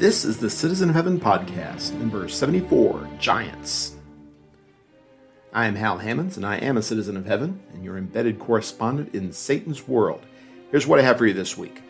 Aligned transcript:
This 0.00 0.24
is 0.24 0.38
the 0.38 0.48
Citizen 0.48 0.88
of 0.88 0.94
Heaven 0.94 1.20
podcast, 1.20 1.92
number 1.92 2.26
74 2.26 3.06
Giants. 3.18 3.96
I 5.52 5.66
am 5.66 5.74
Hal 5.74 5.98
Hammonds, 5.98 6.38
and 6.38 6.46
I 6.46 6.56
am 6.56 6.78
a 6.78 6.82
citizen 6.82 7.18
of 7.18 7.26
heaven, 7.26 7.60
and 7.74 7.84
your 7.84 7.98
embedded 7.98 8.38
correspondent 8.38 9.14
in 9.14 9.30
Satan's 9.30 9.86
world. 9.86 10.24
Here's 10.70 10.86
what 10.86 11.00
I 11.00 11.02
have 11.02 11.18
for 11.18 11.26
you 11.26 11.34
this 11.34 11.58
week. 11.58 11.82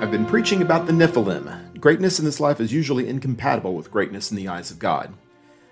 I've 0.00 0.10
been 0.10 0.26
preaching 0.26 0.62
about 0.62 0.88
the 0.88 0.92
Nephilim. 0.92 1.78
Greatness 1.78 2.18
in 2.18 2.24
this 2.24 2.40
life 2.40 2.60
is 2.60 2.72
usually 2.72 3.06
incompatible 3.06 3.76
with 3.76 3.92
greatness 3.92 4.32
in 4.32 4.36
the 4.36 4.48
eyes 4.48 4.72
of 4.72 4.80
God. 4.80 5.14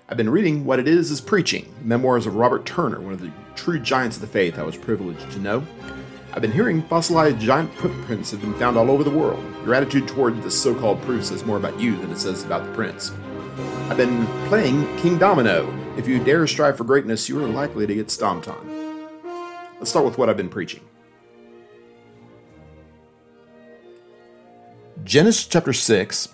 I've 0.09 0.17
been 0.17 0.31
reading 0.31 0.65
What 0.65 0.79
It 0.79 0.87
Is 0.87 1.11
is 1.11 1.21
Preaching, 1.21 1.75
memoirs 1.83 2.27
of 2.27 2.37
Robert 2.37 2.65
Turner, 2.65 3.01
one 3.01 3.13
of 3.13 3.21
the 3.21 3.33
true 3.57 3.81
giants 3.81 4.19
of 4.19 4.21
the 4.21 4.29
faith 4.29 4.57
I 4.57 4.63
was 4.63 4.77
privileged 4.77 5.29
to 5.33 5.41
know. 5.41 5.67
I've 6.35 6.41
been 6.41 6.53
hearing 6.53 6.81
fossilized 6.85 7.39
giant 7.41 7.75
footprints 7.75 8.31
have 8.31 8.41
been 8.41 8.55
found 8.55 8.79
all 8.79 8.91
over 8.91 9.05
the 9.05 9.11
world. 9.11 9.45
Your 9.67 9.75
attitude 9.75 10.09
toward 10.09 10.43
the 10.43 10.51
so 10.51 10.75
called 10.75 11.03
proof 11.03 11.27
says 11.27 11.45
more 11.45 11.59
about 11.59 11.79
you 11.79 11.95
than 11.97 12.11
it 12.11 12.17
says 12.17 12.43
about 12.43 12.65
the 12.65 12.73
prince. 12.73 13.13
I've 13.91 13.99
been 13.99 14.27
playing 14.49 14.87
Kingdomino. 14.97 15.99
If 15.99 16.09
you 16.09 16.25
dare 16.25 16.47
strive 16.47 16.79
for 16.79 16.85
greatness, 16.85 17.29
you 17.29 17.45
are 17.45 17.47
likely 17.47 17.87
to 17.87 17.95
get 17.95 18.11
stomped 18.11 18.49
on. 18.49 19.09
Let's 19.79 19.91
start 19.91 20.07
with 20.07 20.17
what 20.17 20.31
I've 20.31 20.39
been 20.39 20.49
preaching. 20.49 20.81
Genesis 25.05 25.47
chapter 25.47 25.75
6, 25.75 26.29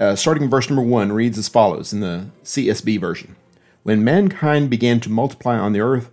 uh, 0.00 0.16
starting 0.16 0.44
in 0.44 0.50
verse 0.50 0.68
number 0.68 0.82
1, 0.82 1.12
reads 1.12 1.38
as 1.38 1.46
follows 1.46 1.92
in 1.92 2.00
the 2.00 2.26
CSB 2.42 2.98
version 2.98 3.36
When 3.84 4.02
mankind 4.02 4.68
began 4.68 4.98
to 4.98 5.10
multiply 5.10 5.56
on 5.56 5.74
the 5.74 5.80
earth, 5.80 6.10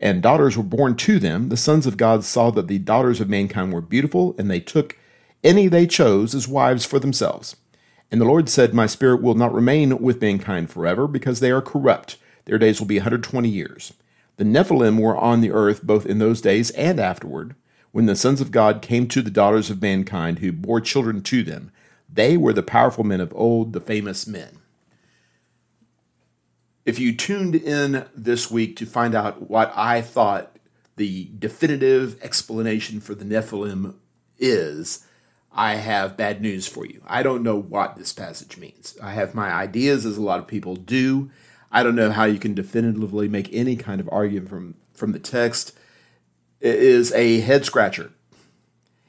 and 0.00 0.22
daughters 0.22 0.56
were 0.56 0.62
born 0.62 0.96
to 0.96 1.18
them, 1.18 1.50
the 1.50 1.56
sons 1.56 1.86
of 1.86 1.98
God 1.98 2.24
saw 2.24 2.50
that 2.50 2.68
the 2.68 2.78
daughters 2.78 3.20
of 3.20 3.28
mankind 3.28 3.72
were 3.72 3.82
beautiful, 3.82 4.34
and 4.38 4.50
they 4.50 4.60
took 4.60 4.96
any 5.44 5.68
they 5.68 5.86
chose 5.86 6.34
as 6.34 6.48
wives 6.48 6.86
for 6.86 6.98
themselves. 6.98 7.56
And 8.10 8.20
the 8.20 8.24
Lord 8.24 8.48
said, 8.48 8.72
My 8.74 8.86
spirit 8.86 9.22
will 9.22 9.34
not 9.34 9.52
remain 9.52 9.98
with 9.98 10.22
mankind 10.22 10.70
forever, 10.70 11.06
because 11.06 11.40
they 11.40 11.50
are 11.50 11.60
corrupt. 11.60 12.16
Their 12.46 12.58
days 12.58 12.80
will 12.80 12.86
be 12.86 12.96
120 12.96 13.48
years. 13.48 13.92
The 14.38 14.44
Nephilim 14.44 14.98
were 14.98 15.16
on 15.16 15.42
the 15.42 15.52
earth 15.52 15.82
both 15.82 16.06
in 16.06 16.18
those 16.18 16.40
days 16.40 16.70
and 16.70 16.98
afterward, 16.98 17.54
when 17.92 18.06
the 18.06 18.16
sons 18.16 18.40
of 18.40 18.50
God 18.50 18.80
came 18.80 19.06
to 19.08 19.20
the 19.20 19.30
daughters 19.30 19.68
of 19.68 19.82
mankind, 19.82 20.38
who 20.38 20.50
bore 20.50 20.80
children 20.80 21.22
to 21.24 21.42
them. 21.42 21.70
They 22.12 22.38
were 22.38 22.54
the 22.54 22.62
powerful 22.62 23.04
men 23.04 23.20
of 23.20 23.34
old, 23.36 23.74
the 23.74 23.80
famous 23.80 24.26
men. 24.26 24.59
If 26.84 26.98
you 26.98 27.14
tuned 27.14 27.54
in 27.54 28.06
this 28.14 28.50
week 28.50 28.76
to 28.76 28.86
find 28.86 29.14
out 29.14 29.50
what 29.50 29.72
I 29.76 30.00
thought 30.00 30.56
the 30.96 31.30
definitive 31.38 32.22
explanation 32.22 33.00
for 33.00 33.14
the 33.14 33.24
Nephilim 33.24 33.94
is, 34.38 35.04
I 35.52 35.74
have 35.74 36.16
bad 36.16 36.40
news 36.40 36.66
for 36.66 36.86
you. 36.86 37.02
I 37.06 37.22
don't 37.22 37.42
know 37.42 37.56
what 37.56 37.96
this 37.96 38.12
passage 38.12 38.56
means. 38.56 38.96
I 39.02 39.12
have 39.12 39.34
my 39.34 39.50
ideas, 39.50 40.06
as 40.06 40.16
a 40.16 40.22
lot 40.22 40.38
of 40.38 40.46
people 40.46 40.76
do. 40.76 41.30
I 41.72 41.82
don't 41.82 41.96
know 41.96 42.10
how 42.10 42.24
you 42.24 42.38
can 42.38 42.54
definitively 42.54 43.28
make 43.28 43.52
any 43.52 43.76
kind 43.76 44.00
of 44.00 44.08
argument 44.10 44.48
from, 44.48 44.74
from 44.94 45.12
the 45.12 45.18
text. 45.18 45.72
It 46.60 46.76
is 46.76 47.12
a 47.12 47.40
head 47.40 47.64
scratcher. 47.64 48.12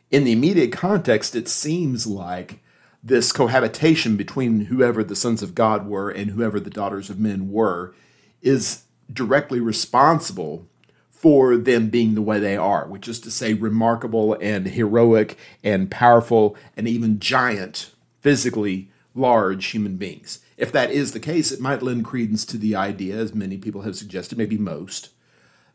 In 0.09 0.23
the 0.23 0.31
immediate 0.31 0.71
context, 0.71 1.35
it 1.35 1.47
seems 1.47 2.05
like 2.05 2.60
this 3.03 3.31
cohabitation 3.31 4.15
between 4.15 4.65
whoever 4.65 5.03
the 5.03 5.15
sons 5.15 5.41
of 5.41 5.55
God 5.55 5.87
were 5.87 6.09
and 6.09 6.31
whoever 6.31 6.59
the 6.59 6.69
daughters 6.69 7.09
of 7.09 7.19
men 7.19 7.51
were 7.51 7.93
is 8.41 8.83
directly 9.11 9.59
responsible 9.59 10.67
for 11.09 11.57
them 11.57 11.89
being 11.89 12.15
the 12.15 12.21
way 12.21 12.39
they 12.39 12.57
are, 12.57 12.87
which 12.87 13.07
is 13.07 13.19
to 13.19 13.31
say, 13.31 13.53
remarkable 13.53 14.37
and 14.41 14.67
heroic 14.67 15.37
and 15.63 15.91
powerful 15.91 16.55
and 16.75 16.87
even 16.87 17.19
giant, 17.19 17.91
physically 18.21 18.89
large 19.13 19.67
human 19.67 19.97
beings. 19.97 20.39
If 20.57 20.71
that 20.71 20.91
is 20.91 21.11
the 21.11 21.19
case, 21.19 21.51
it 21.51 21.59
might 21.59 21.83
lend 21.83 22.05
credence 22.05 22.45
to 22.45 22.57
the 22.57 22.75
idea, 22.75 23.17
as 23.17 23.33
many 23.33 23.57
people 23.57 23.81
have 23.81 23.95
suggested, 23.95 24.37
maybe 24.37 24.57
most, 24.57 25.09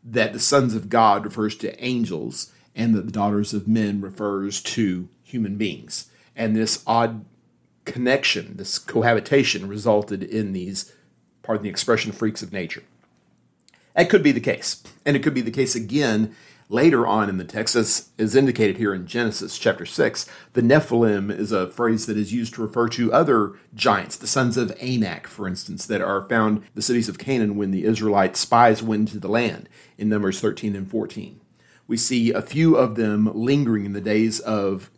that 0.03 0.33
the 0.33 0.39
sons 0.39 0.75
of 0.75 0.89
God 0.89 1.25
refers 1.25 1.55
to 1.57 1.83
angels 1.83 2.51
and 2.75 2.93
that 2.95 3.05
the 3.05 3.11
daughters 3.11 3.53
of 3.53 3.67
men 3.67 4.01
refers 4.01 4.61
to 4.61 5.09
human 5.23 5.55
beings 5.55 6.09
and 6.37 6.55
this 6.55 6.83
odd 6.87 7.25
connection, 7.83 8.55
this 8.55 8.77
cohabitation, 8.79 9.67
resulted 9.67 10.23
in 10.23 10.53
these, 10.53 10.93
pardon 11.41 11.63
the 11.63 11.69
expression, 11.69 12.13
freaks 12.13 12.41
of 12.41 12.53
nature. 12.53 12.83
That 13.95 14.09
could 14.09 14.23
be 14.23 14.31
the 14.31 14.39
case. 14.39 14.83
And 15.05 15.15
it 15.15 15.23
could 15.23 15.33
be 15.33 15.41
the 15.41 15.51
case 15.51 15.75
again 15.75 16.35
later 16.69 17.07
on 17.07 17.29
in 17.29 17.37
the 17.37 17.45
text, 17.45 17.75
as 17.75 18.09
is 18.17 18.35
indicated 18.35 18.77
here 18.77 18.93
in 18.93 19.07
Genesis 19.07 19.57
chapter 19.57 19.85
6. 19.85 20.29
The 20.53 20.61
Nephilim 20.61 21.35
is 21.35 21.51
a 21.51 21.67
phrase 21.67 22.05
that 22.05 22.17
is 22.17 22.33
used 22.33 22.53
to 22.55 22.61
refer 22.61 22.89
to 22.89 23.11
other 23.13 23.53
giants, 23.73 24.17
the 24.17 24.27
sons 24.27 24.57
of 24.57 24.75
Anak, 24.79 25.27
for 25.27 25.47
instance, 25.47 25.85
that 25.87 26.01
are 26.01 26.27
found 26.27 26.63
the 26.75 26.81
cities 26.81 27.09
of 27.09 27.17
Canaan 27.17 27.55
when 27.55 27.71
the 27.71 27.85
Israelite 27.85 28.35
spies 28.35 28.83
went 28.83 29.09
into 29.09 29.19
the 29.19 29.29
land 29.29 29.69
in 29.97 30.09
Numbers 30.09 30.39
13 30.39 30.75
and 30.75 30.91
14. 30.91 31.39
We 31.87 31.97
see 31.97 32.31
a 32.31 32.41
few 32.41 32.75
of 32.75 32.95
them 32.95 33.31
lingering 33.33 33.85
in 33.85 33.93
the 33.93 34.01
days 34.01 34.41
of 34.41 34.91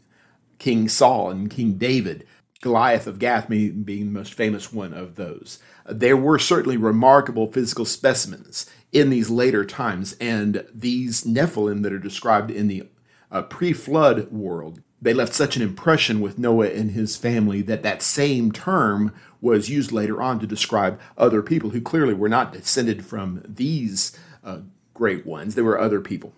King 0.60 0.88
Saul 0.88 1.32
and 1.32 1.50
King 1.50 1.74
David. 1.74 2.26
Goliath 2.62 3.08
of 3.08 3.20
Gath 3.20 3.48
being 3.48 3.86
the 3.86 4.04
most 4.04 4.34
famous 4.34 4.74
one 4.74 4.94
of 4.94 5.16
those. 5.16 5.60
There 5.86 6.18
were 6.18 6.38
certainly 6.38 6.76
remarkable 6.76 7.50
physical 7.50 7.86
specimens 7.86 8.70
in 8.92 9.10
these 9.10 9.30
later 9.30 9.64
times, 9.64 10.16
and 10.20 10.66
these 10.74 11.24
Nephilim 11.24 11.84
that 11.84 11.94
are 11.94 12.00
described 12.00 12.52
in 12.52 12.68
the 12.68 12.88
uh, 13.32 13.44
pre-flood 13.44 14.32
world, 14.32 14.82
they 15.02 15.14
left 15.14 15.34
such 15.34 15.56
an 15.56 15.62
impression 15.62 16.20
with 16.20 16.38
Noah 16.38 16.68
and 16.68 16.92
his 16.92 17.16
family 17.16 17.62
that 17.62 17.84
that 17.84 18.02
same 18.02 18.52
term 18.52 19.14
was 19.40 19.70
used 19.70 19.94
later 19.94 20.22
on 20.22 20.40
to 20.40 20.48
describe 20.48 21.00
other 21.18 21.42
people 21.42 21.70
who 21.70 21.80
clearly 21.80 22.14
were 22.14 22.28
not 22.28 22.52
descended 22.52 23.06
from 23.06 23.42
these 23.48 24.18
uh, 24.44 24.60
great 24.94 25.26
ones. 25.26 25.56
There 25.56 25.64
were 25.64 25.80
other 25.80 26.02
people. 26.02 26.34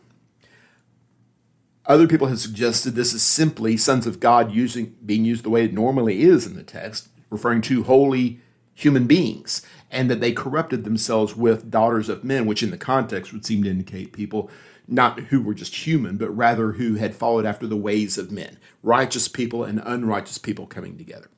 Other 1.86 2.08
people 2.08 2.28
have 2.28 2.40
suggested 2.40 2.92
this 2.92 3.14
is 3.14 3.24
simply 3.24 3.76
sons 3.76 4.06
of 4.06 4.20
God 4.20 4.52
using 4.52 4.96
being 5.06 5.26
used 5.26 5.44
the 5.44 5.50
way 5.50 5.66
it 5.66 5.74
normally 5.74 6.22
is 6.22 6.46
in 6.46 6.56
the 6.56 6.64
text, 6.64 7.10
referring 7.30 7.62
to 7.64 7.84
holy 7.84 8.40
human 8.74 9.08
beings, 9.08 9.66
and 9.90 10.10
that 10.10 10.22
they 10.22 10.32
corrupted 10.32 10.84
themselves 10.84 11.36
with 11.36 11.72
daughters 11.72 12.08
of 12.08 12.24
men, 12.24 12.46
which 12.46 12.64
in 12.64 12.72
the 12.72 12.78
context 12.78 13.34
would 13.34 13.46
seem 13.46 13.64
to 13.64 13.70
indicate 13.70 14.14
people 14.14 14.50
not 14.88 15.20
who 15.20 15.42
were 15.42 15.54
just 15.54 15.88
human, 15.88 16.18
but 16.18 16.30
rather 16.30 16.74
who 16.74 16.96
had 16.96 17.16
followed 17.16 17.46
after 17.46 17.66
the 17.66 17.78
ways 17.78 18.18
of 18.18 18.32
men, 18.32 18.58
righteous 18.84 19.28
people 19.28 19.64
and 19.64 19.82
unrighteous 19.86 20.38
people 20.38 20.68
coming 20.68 20.98
together. 20.98 21.30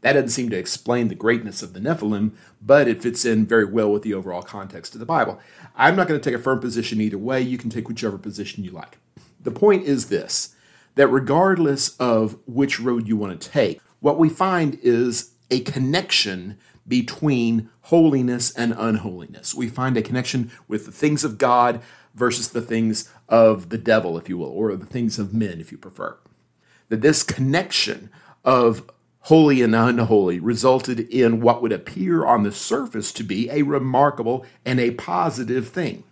That 0.00 0.12
doesn't 0.12 0.30
seem 0.30 0.50
to 0.50 0.58
explain 0.58 1.08
the 1.08 1.14
greatness 1.14 1.62
of 1.62 1.72
the 1.72 1.80
Nephilim, 1.80 2.32
but 2.62 2.88
it 2.88 3.02
fits 3.02 3.24
in 3.24 3.46
very 3.46 3.64
well 3.64 3.90
with 3.90 4.02
the 4.02 4.14
overall 4.14 4.42
context 4.42 4.94
of 4.94 5.00
the 5.00 5.06
Bible. 5.06 5.40
I'm 5.76 5.96
not 5.96 6.08
going 6.08 6.20
to 6.20 6.30
take 6.30 6.38
a 6.38 6.42
firm 6.42 6.60
position 6.60 7.00
either 7.00 7.18
way. 7.18 7.40
You 7.40 7.58
can 7.58 7.70
take 7.70 7.88
whichever 7.88 8.18
position 8.18 8.64
you 8.64 8.70
like. 8.70 8.98
The 9.48 9.58
point 9.58 9.86
is 9.86 10.08
this 10.10 10.54
that 10.94 11.06
regardless 11.08 11.96
of 11.96 12.36
which 12.44 12.78
road 12.78 13.08
you 13.08 13.16
want 13.16 13.40
to 13.40 13.48
take, 13.48 13.80
what 14.00 14.18
we 14.18 14.28
find 14.28 14.78
is 14.82 15.30
a 15.50 15.60
connection 15.60 16.58
between 16.86 17.70
holiness 17.82 18.50
and 18.54 18.74
unholiness. 18.76 19.54
We 19.54 19.68
find 19.68 19.96
a 19.96 20.02
connection 20.02 20.50
with 20.68 20.84
the 20.84 20.92
things 20.92 21.24
of 21.24 21.38
God 21.38 21.80
versus 22.14 22.50
the 22.50 22.60
things 22.60 23.10
of 23.26 23.70
the 23.70 23.78
devil, 23.78 24.18
if 24.18 24.28
you 24.28 24.36
will, 24.36 24.50
or 24.50 24.76
the 24.76 24.84
things 24.84 25.18
of 25.18 25.32
men, 25.32 25.62
if 25.62 25.72
you 25.72 25.78
prefer. 25.78 26.18
That 26.90 27.00
this 27.00 27.22
connection 27.22 28.10
of 28.44 28.90
holy 29.20 29.62
and 29.62 29.74
unholy 29.74 30.40
resulted 30.40 31.00
in 31.00 31.40
what 31.40 31.62
would 31.62 31.72
appear 31.72 32.26
on 32.26 32.42
the 32.42 32.52
surface 32.52 33.12
to 33.12 33.22
be 33.22 33.48
a 33.48 33.62
remarkable 33.62 34.44
and 34.66 34.78
a 34.78 34.90
positive 34.90 35.68
thing. 35.68 36.04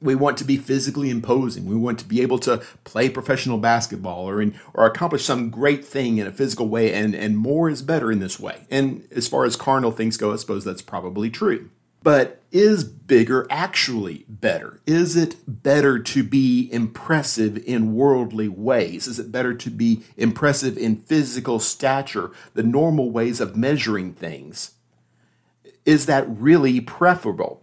We 0.00 0.14
want 0.14 0.38
to 0.38 0.44
be 0.44 0.56
physically 0.56 1.10
imposing. 1.10 1.66
We 1.66 1.76
want 1.76 1.98
to 1.98 2.04
be 2.04 2.22
able 2.22 2.38
to 2.40 2.62
play 2.84 3.08
professional 3.08 3.58
basketball 3.58 4.28
or 4.28 4.40
in, 4.40 4.58
or 4.74 4.86
accomplish 4.86 5.24
some 5.24 5.50
great 5.50 5.84
thing 5.84 6.18
in 6.18 6.26
a 6.26 6.32
physical 6.32 6.68
way, 6.68 6.92
and, 6.92 7.14
and 7.14 7.36
more 7.36 7.68
is 7.68 7.82
better 7.82 8.12
in 8.12 8.20
this 8.20 8.38
way. 8.38 8.66
And 8.70 9.06
as 9.10 9.26
far 9.26 9.44
as 9.44 9.56
carnal 9.56 9.90
things 9.90 10.16
go, 10.16 10.32
I 10.32 10.36
suppose 10.36 10.64
that's 10.64 10.82
probably 10.82 11.30
true. 11.30 11.70
But 12.02 12.40
is 12.52 12.84
bigger 12.84 13.46
actually 13.50 14.24
better? 14.28 14.80
Is 14.86 15.16
it 15.16 15.36
better 15.46 15.98
to 15.98 16.22
be 16.22 16.68
impressive 16.72 17.58
in 17.66 17.94
worldly 17.94 18.48
ways? 18.48 19.06
Is 19.06 19.18
it 19.18 19.32
better 19.32 19.52
to 19.52 19.70
be 19.70 20.04
impressive 20.16 20.78
in 20.78 20.96
physical 20.96 21.58
stature, 21.58 22.30
the 22.54 22.62
normal 22.62 23.10
ways 23.10 23.40
of 23.40 23.56
measuring 23.56 24.12
things? 24.12 24.72
Is 25.84 26.06
that 26.06 26.26
really 26.28 26.80
preferable? 26.80 27.62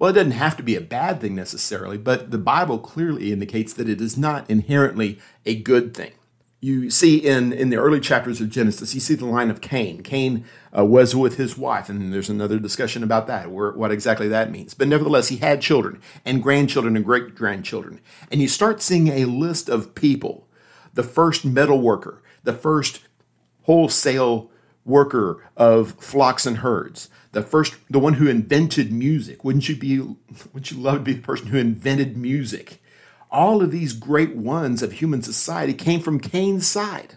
Well, 0.00 0.08
it 0.08 0.14
doesn't 0.14 0.30
have 0.30 0.56
to 0.56 0.62
be 0.62 0.76
a 0.76 0.80
bad 0.80 1.20
thing 1.20 1.34
necessarily, 1.34 1.98
but 1.98 2.30
the 2.30 2.38
Bible 2.38 2.78
clearly 2.78 3.34
indicates 3.34 3.74
that 3.74 3.86
it 3.86 4.00
is 4.00 4.16
not 4.16 4.48
inherently 4.48 5.18
a 5.44 5.54
good 5.54 5.92
thing. 5.92 6.12
You 6.58 6.88
see 6.88 7.18
in, 7.18 7.52
in 7.52 7.68
the 7.68 7.76
early 7.76 8.00
chapters 8.00 8.40
of 8.40 8.48
Genesis, 8.48 8.94
you 8.94 9.00
see 9.00 9.14
the 9.14 9.26
line 9.26 9.50
of 9.50 9.60
Cain. 9.60 10.02
Cain 10.02 10.46
uh, 10.76 10.86
was 10.86 11.14
with 11.14 11.36
his 11.36 11.58
wife, 11.58 11.90
and 11.90 12.14
there's 12.14 12.30
another 12.30 12.58
discussion 12.58 13.02
about 13.02 13.26
that, 13.26 13.50
where, 13.50 13.72
what 13.72 13.92
exactly 13.92 14.26
that 14.28 14.50
means. 14.50 14.72
But 14.72 14.88
nevertheless, 14.88 15.28
he 15.28 15.36
had 15.36 15.60
children 15.60 16.00
and 16.24 16.42
grandchildren 16.42 16.96
and 16.96 17.04
great 17.04 17.34
grandchildren. 17.34 18.00
And 18.32 18.40
you 18.40 18.48
start 18.48 18.80
seeing 18.80 19.08
a 19.08 19.26
list 19.26 19.68
of 19.68 19.94
people 19.94 20.48
the 20.94 21.02
first 21.02 21.44
metal 21.44 21.78
worker, 21.78 22.22
the 22.42 22.54
first 22.54 23.02
wholesale 23.64 24.50
worker 24.90 25.42
of 25.56 25.92
flocks 25.92 26.44
and 26.44 26.58
herds, 26.58 27.08
the 27.32 27.42
first, 27.42 27.76
the 27.88 27.98
one 27.98 28.14
who 28.14 28.28
invented 28.28 28.92
music. 28.92 29.44
Wouldn't 29.44 29.68
you 29.68 29.76
be, 29.76 30.00
wouldn't 30.00 30.70
you 30.70 30.76
love 30.78 30.96
to 30.96 31.00
be 31.00 31.14
the 31.14 31.22
person 31.22 31.46
who 31.46 31.56
invented 31.56 32.16
music? 32.16 32.82
All 33.30 33.62
of 33.62 33.70
these 33.70 33.92
great 33.92 34.34
ones 34.34 34.82
of 34.82 34.92
human 34.92 35.22
society 35.22 35.72
came 35.72 36.00
from 36.00 36.20
Cain's 36.20 36.66
side. 36.66 37.16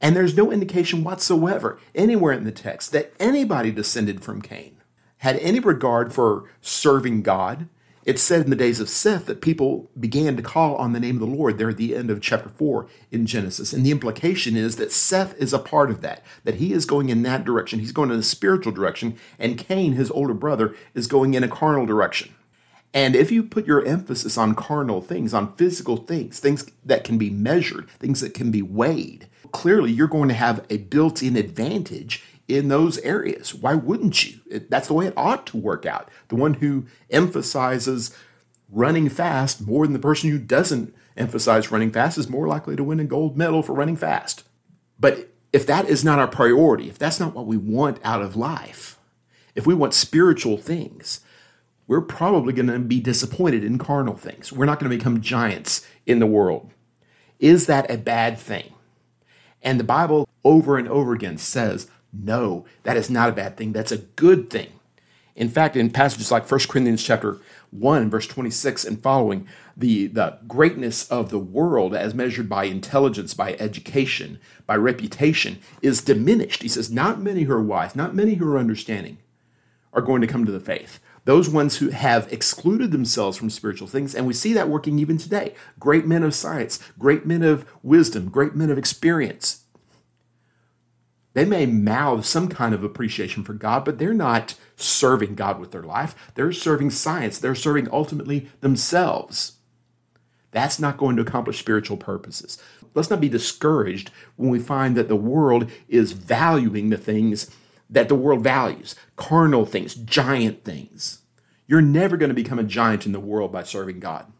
And 0.00 0.16
there's 0.16 0.36
no 0.36 0.50
indication 0.50 1.04
whatsoever 1.04 1.78
anywhere 1.94 2.32
in 2.32 2.42
the 2.42 2.50
text 2.50 2.90
that 2.90 3.12
anybody 3.20 3.70
descended 3.70 4.20
from 4.20 4.42
Cain 4.42 4.78
had 5.18 5.36
any 5.36 5.60
regard 5.60 6.12
for 6.12 6.50
serving 6.60 7.22
God, 7.22 7.68
it's 8.04 8.22
said 8.22 8.42
in 8.42 8.50
the 8.50 8.56
days 8.56 8.80
of 8.80 8.88
Seth 8.88 9.26
that 9.26 9.40
people 9.40 9.90
began 9.98 10.36
to 10.36 10.42
call 10.42 10.74
on 10.76 10.92
the 10.92 11.00
name 11.00 11.16
of 11.16 11.28
the 11.28 11.36
Lord 11.36 11.58
there 11.58 11.70
at 11.70 11.76
the 11.76 11.94
end 11.94 12.10
of 12.10 12.20
chapter 12.20 12.48
4 12.48 12.88
in 13.10 13.26
Genesis. 13.26 13.72
And 13.72 13.86
the 13.86 13.92
implication 13.92 14.56
is 14.56 14.76
that 14.76 14.92
Seth 14.92 15.36
is 15.38 15.52
a 15.52 15.58
part 15.58 15.90
of 15.90 16.00
that, 16.00 16.24
that 16.44 16.56
he 16.56 16.72
is 16.72 16.84
going 16.84 17.10
in 17.10 17.22
that 17.22 17.44
direction. 17.44 17.78
He's 17.78 17.92
going 17.92 18.10
in 18.10 18.18
a 18.18 18.24
spiritual 18.24 18.72
direction, 18.72 19.16
and 19.38 19.58
Cain, 19.58 19.92
his 19.92 20.10
older 20.10 20.34
brother, 20.34 20.74
is 20.94 21.06
going 21.06 21.34
in 21.34 21.44
a 21.44 21.48
carnal 21.48 21.86
direction. 21.86 22.34
And 22.94 23.16
if 23.16 23.30
you 23.30 23.42
put 23.42 23.66
your 23.66 23.84
emphasis 23.84 24.36
on 24.36 24.54
carnal 24.54 25.00
things, 25.00 25.32
on 25.32 25.54
physical 25.54 25.96
things, 25.96 26.40
things 26.40 26.70
that 26.84 27.04
can 27.04 27.16
be 27.16 27.30
measured, 27.30 27.88
things 27.90 28.20
that 28.20 28.34
can 28.34 28.50
be 28.50 28.62
weighed, 28.62 29.28
clearly 29.50 29.90
you're 29.90 30.08
going 30.08 30.28
to 30.28 30.34
have 30.34 30.66
a 30.68 30.78
built 30.78 31.22
in 31.22 31.36
advantage 31.36 32.22
in 32.56 32.68
those 32.68 32.98
areas. 32.98 33.54
Why 33.54 33.74
wouldn't 33.74 34.24
you? 34.24 34.40
It, 34.50 34.70
that's 34.70 34.88
the 34.88 34.94
way 34.94 35.06
it 35.06 35.14
ought 35.16 35.46
to 35.48 35.56
work 35.56 35.86
out. 35.86 36.10
The 36.28 36.36
one 36.36 36.54
who 36.54 36.86
emphasizes 37.10 38.16
running 38.70 39.08
fast 39.08 39.60
more 39.66 39.86
than 39.86 39.92
the 39.92 39.98
person 39.98 40.30
who 40.30 40.38
doesn't 40.38 40.94
emphasize 41.16 41.70
running 41.70 41.90
fast 41.90 42.18
is 42.18 42.28
more 42.28 42.48
likely 42.48 42.76
to 42.76 42.84
win 42.84 43.00
a 43.00 43.04
gold 43.04 43.36
medal 43.36 43.62
for 43.62 43.74
running 43.74 43.96
fast. 43.96 44.44
But 44.98 45.28
if 45.52 45.66
that 45.66 45.88
is 45.88 46.04
not 46.04 46.18
our 46.18 46.28
priority, 46.28 46.88
if 46.88 46.98
that's 46.98 47.20
not 47.20 47.34
what 47.34 47.46
we 47.46 47.56
want 47.56 47.98
out 48.02 48.22
of 48.22 48.36
life, 48.36 48.98
if 49.54 49.66
we 49.66 49.74
want 49.74 49.92
spiritual 49.92 50.56
things, 50.56 51.20
we're 51.86 52.00
probably 52.00 52.52
going 52.54 52.68
to 52.68 52.78
be 52.78 53.00
disappointed 53.00 53.62
in 53.64 53.76
carnal 53.76 54.16
things. 54.16 54.52
We're 54.52 54.64
not 54.64 54.80
going 54.80 54.90
to 54.90 54.96
become 54.96 55.20
giants 55.20 55.86
in 56.06 56.20
the 56.20 56.26
world. 56.26 56.70
Is 57.38 57.66
that 57.66 57.90
a 57.90 57.98
bad 57.98 58.38
thing? 58.38 58.72
And 59.60 59.78
the 59.78 59.84
Bible 59.84 60.28
over 60.44 60.78
and 60.78 60.88
over 60.88 61.12
again 61.12 61.38
says, 61.38 61.88
no, 62.12 62.64
that 62.82 62.96
is 62.96 63.08
not 63.08 63.28
a 63.28 63.32
bad 63.32 63.56
thing. 63.56 63.72
That's 63.72 63.92
a 63.92 63.98
good 63.98 64.50
thing. 64.50 64.68
In 65.34 65.48
fact, 65.48 65.76
in 65.76 65.90
passages 65.90 66.30
like 66.30 66.50
1 66.50 66.60
Corinthians 66.68 67.02
chapter 67.02 67.38
1, 67.70 68.10
verse 68.10 68.26
26 68.26 68.84
and 68.84 69.02
following, 69.02 69.48
the, 69.74 70.08
the 70.08 70.38
greatness 70.46 71.10
of 71.10 71.30
the 71.30 71.38
world 71.38 71.94
as 71.94 72.14
measured 72.14 72.48
by 72.48 72.64
intelligence, 72.64 73.32
by 73.32 73.54
education, 73.54 74.38
by 74.66 74.76
reputation 74.76 75.58
is 75.80 76.02
diminished. 76.02 76.62
He 76.62 76.68
says, 76.68 76.90
Not 76.90 77.20
many 77.20 77.44
who 77.44 77.52
are 77.54 77.62
wise, 77.62 77.96
not 77.96 78.14
many 78.14 78.34
who 78.34 78.46
are 78.52 78.58
understanding 78.58 79.18
are 79.94 80.02
going 80.02 80.20
to 80.20 80.26
come 80.26 80.44
to 80.44 80.52
the 80.52 80.60
faith. 80.60 81.00
Those 81.24 81.48
ones 81.48 81.76
who 81.76 81.90
have 81.90 82.32
excluded 82.32 82.90
themselves 82.90 83.36
from 83.36 83.50
spiritual 83.50 83.86
things, 83.86 84.14
and 84.14 84.26
we 84.26 84.32
see 84.34 84.52
that 84.54 84.68
working 84.68 84.98
even 84.98 85.18
today. 85.18 85.54
Great 85.78 86.06
men 86.06 86.22
of 86.24 86.34
science, 86.34 86.80
great 86.98 87.24
men 87.24 87.42
of 87.42 87.64
wisdom, 87.82 88.28
great 88.28 88.54
men 88.54 88.70
of 88.70 88.78
experience, 88.78 89.61
they 91.34 91.44
may 91.44 91.66
mouth 91.66 92.26
some 92.26 92.48
kind 92.48 92.74
of 92.74 92.84
appreciation 92.84 93.42
for 93.42 93.54
God, 93.54 93.84
but 93.84 93.98
they're 93.98 94.12
not 94.12 94.54
serving 94.76 95.34
God 95.34 95.58
with 95.58 95.70
their 95.70 95.82
life. 95.82 96.14
They're 96.34 96.52
serving 96.52 96.90
science. 96.90 97.38
They're 97.38 97.54
serving 97.54 97.88
ultimately 97.90 98.48
themselves. 98.60 99.52
That's 100.50 100.78
not 100.78 100.98
going 100.98 101.16
to 101.16 101.22
accomplish 101.22 101.58
spiritual 101.58 101.96
purposes. 101.96 102.58
Let's 102.94 103.08
not 103.08 103.20
be 103.20 103.30
discouraged 103.30 104.10
when 104.36 104.50
we 104.50 104.58
find 104.58 104.96
that 104.96 105.08
the 105.08 105.16
world 105.16 105.70
is 105.88 106.12
valuing 106.12 106.90
the 106.90 106.98
things 106.98 107.50
that 107.88 108.08
the 108.08 108.14
world 108.14 108.42
values 108.42 108.94
carnal 109.16 109.64
things, 109.64 109.94
giant 109.94 110.64
things. 110.64 111.20
You're 111.66 111.80
never 111.80 112.16
going 112.16 112.28
to 112.28 112.34
become 112.34 112.58
a 112.58 112.64
giant 112.64 113.06
in 113.06 113.12
the 113.12 113.20
world 113.20 113.52
by 113.52 113.62
serving 113.62 114.00
God. 114.00 114.30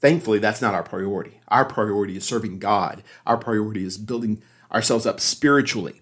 Thankfully, 0.00 0.38
that's 0.38 0.62
not 0.62 0.74
our 0.74 0.82
priority. 0.82 1.40
Our 1.48 1.64
priority 1.64 2.16
is 2.16 2.24
serving 2.24 2.58
God. 2.58 3.02
Our 3.26 3.36
priority 3.36 3.84
is 3.84 3.98
building 3.98 4.42
ourselves 4.72 5.06
up 5.06 5.20
spiritually. 5.20 6.00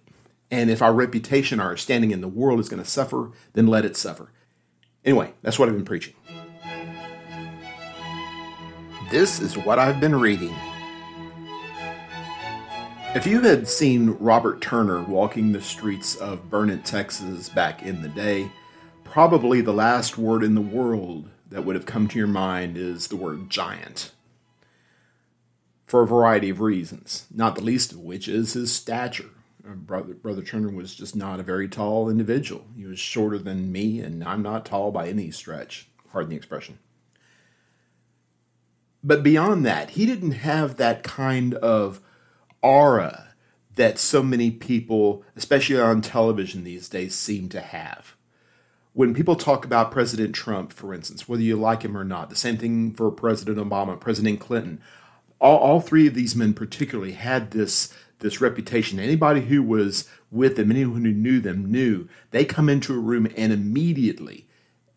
And 0.51 0.71
if 0.71 0.83
our 0.83 0.93
reputation, 0.93 1.61
our 1.61 1.77
standing 1.77 2.11
in 2.11 2.21
the 2.21 2.29
world 2.29 2.61
is 2.61 2.69
going 2.69 2.83
to 2.83 2.89
suffer, 2.89 3.31
then 3.53 3.67
let 3.67 3.85
it 3.85 3.97
suffer. 3.97 4.31
Anyway, 5.05 5.33
that's 5.43 5.59
what 5.59 5.69
I've 5.69 5.77
been 5.77 5.85
preaching. 5.85 6.15
This 9.11 9.41
is 9.41 9.57
what 9.57 9.79
I've 9.79 10.01
been 10.01 10.15
reading. 10.15 10.55
If 13.13 13.27
you 13.27 13.41
had 13.41 13.67
seen 13.67 14.11
Robert 14.21 14.61
Turner 14.61 15.03
walking 15.03 15.51
the 15.51 15.61
streets 15.61 16.15
of 16.17 16.49
Burnet, 16.49 16.85
Texas 16.85 17.49
back 17.49 17.83
in 17.83 18.03
the 18.03 18.09
day, 18.09 18.51
probably 19.03 19.61
the 19.61 19.73
last 19.73 20.17
word 20.17 20.45
in 20.45 20.55
the 20.55 20.61
world 20.61 21.29
that 21.49 21.65
would 21.65 21.75
have 21.75 21.87
come 21.87 22.07
to 22.07 22.19
your 22.19 22.29
mind 22.29 22.77
is 22.77 23.09
the 23.09 23.17
word 23.17 23.51
giant 23.51 24.13
for 25.91 26.03
a 26.03 26.07
variety 26.07 26.51
of 26.51 26.61
reasons, 26.61 27.27
not 27.35 27.57
the 27.57 27.65
least 27.65 27.91
of 27.91 27.99
which 27.99 28.29
is 28.29 28.53
his 28.53 28.73
stature. 28.73 29.31
Uh, 29.69 29.75
Brother, 29.75 30.15
Brother 30.15 30.41
Turner 30.41 30.71
was 30.71 30.95
just 30.95 31.17
not 31.17 31.41
a 31.41 31.43
very 31.43 31.67
tall 31.67 32.09
individual. 32.09 32.65
He 32.77 32.85
was 32.85 33.01
shorter 33.01 33.39
than 33.39 33.73
me, 33.73 33.99
and 33.99 34.23
I'm 34.23 34.41
not 34.41 34.65
tall 34.65 34.93
by 34.93 35.09
any 35.09 35.33
stretch. 35.33 35.89
Pardon 36.13 36.31
the 36.31 36.37
expression. 36.37 36.79
But 39.03 39.25
beyond 39.25 39.67
that, 39.67 39.91
he 39.91 40.07
didn't 40.07 40.31
have 40.31 40.77
that 40.77 41.03
kind 41.03 41.55
of 41.55 42.01
aura 42.63 43.35
that 43.75 43.99
so 43.99 44.23
many 44.23 44.53
people, 44.53 45.25
especially 45.35 45.81
on 45.81 46.03
television 46.03 46.63
these 46.63 46.89
days, 46.89 47.17
seem 47.17 47.49
to 47.49 47.61
have. 47.61 48.15
When 48.93 49.13
people 49.13 49.35
talk 49.35 49.65
about 49.65 49.91
President 49.91 50.37
Trump, 50.37 50.73
for 50.73 50.95
instance, 50.95 51.29
whether 51.29 51.43
you 51.43 51.57
like 51.57 51.83
him 51.83 51.97
or 51.97 52.05
not, 52.05 52.31
the 52.31 52.37
same 52.37 52.59
thing 52.59 52.93
for 52.93 53.11
President 53.11 53.59
Obama, 53.59 53.99
President 53.99 54.39
Clinton, 54.39 54.81
all, 55.41 55.59
all 55.59 55.81
three 55.81 56.07
of 56.07 56.15
these 56.15 56.37
men 56.37 56.55
particularly 56.55 57.13
had 57.13 57.51
this 57.51 57.93
this 58.21 58.41
reputation. 58.41 59.01
Anybody 59.01 59.41
who 59.41 59.63
was 59.63 60.09
with 60.31 60.57
them, 60.57 60.71
anyone 60.71 61.05
who 61.05 61.13
knew 61.13 61.41
them, 61.41 61.71
knew 61.71 62.07
they 62.31 62.45
come 62.45 62.69
into 62.69 62.95
a 62.95 62.99
room 62.99 63.27
and 63.37 63.53
immediately 63.53 64.47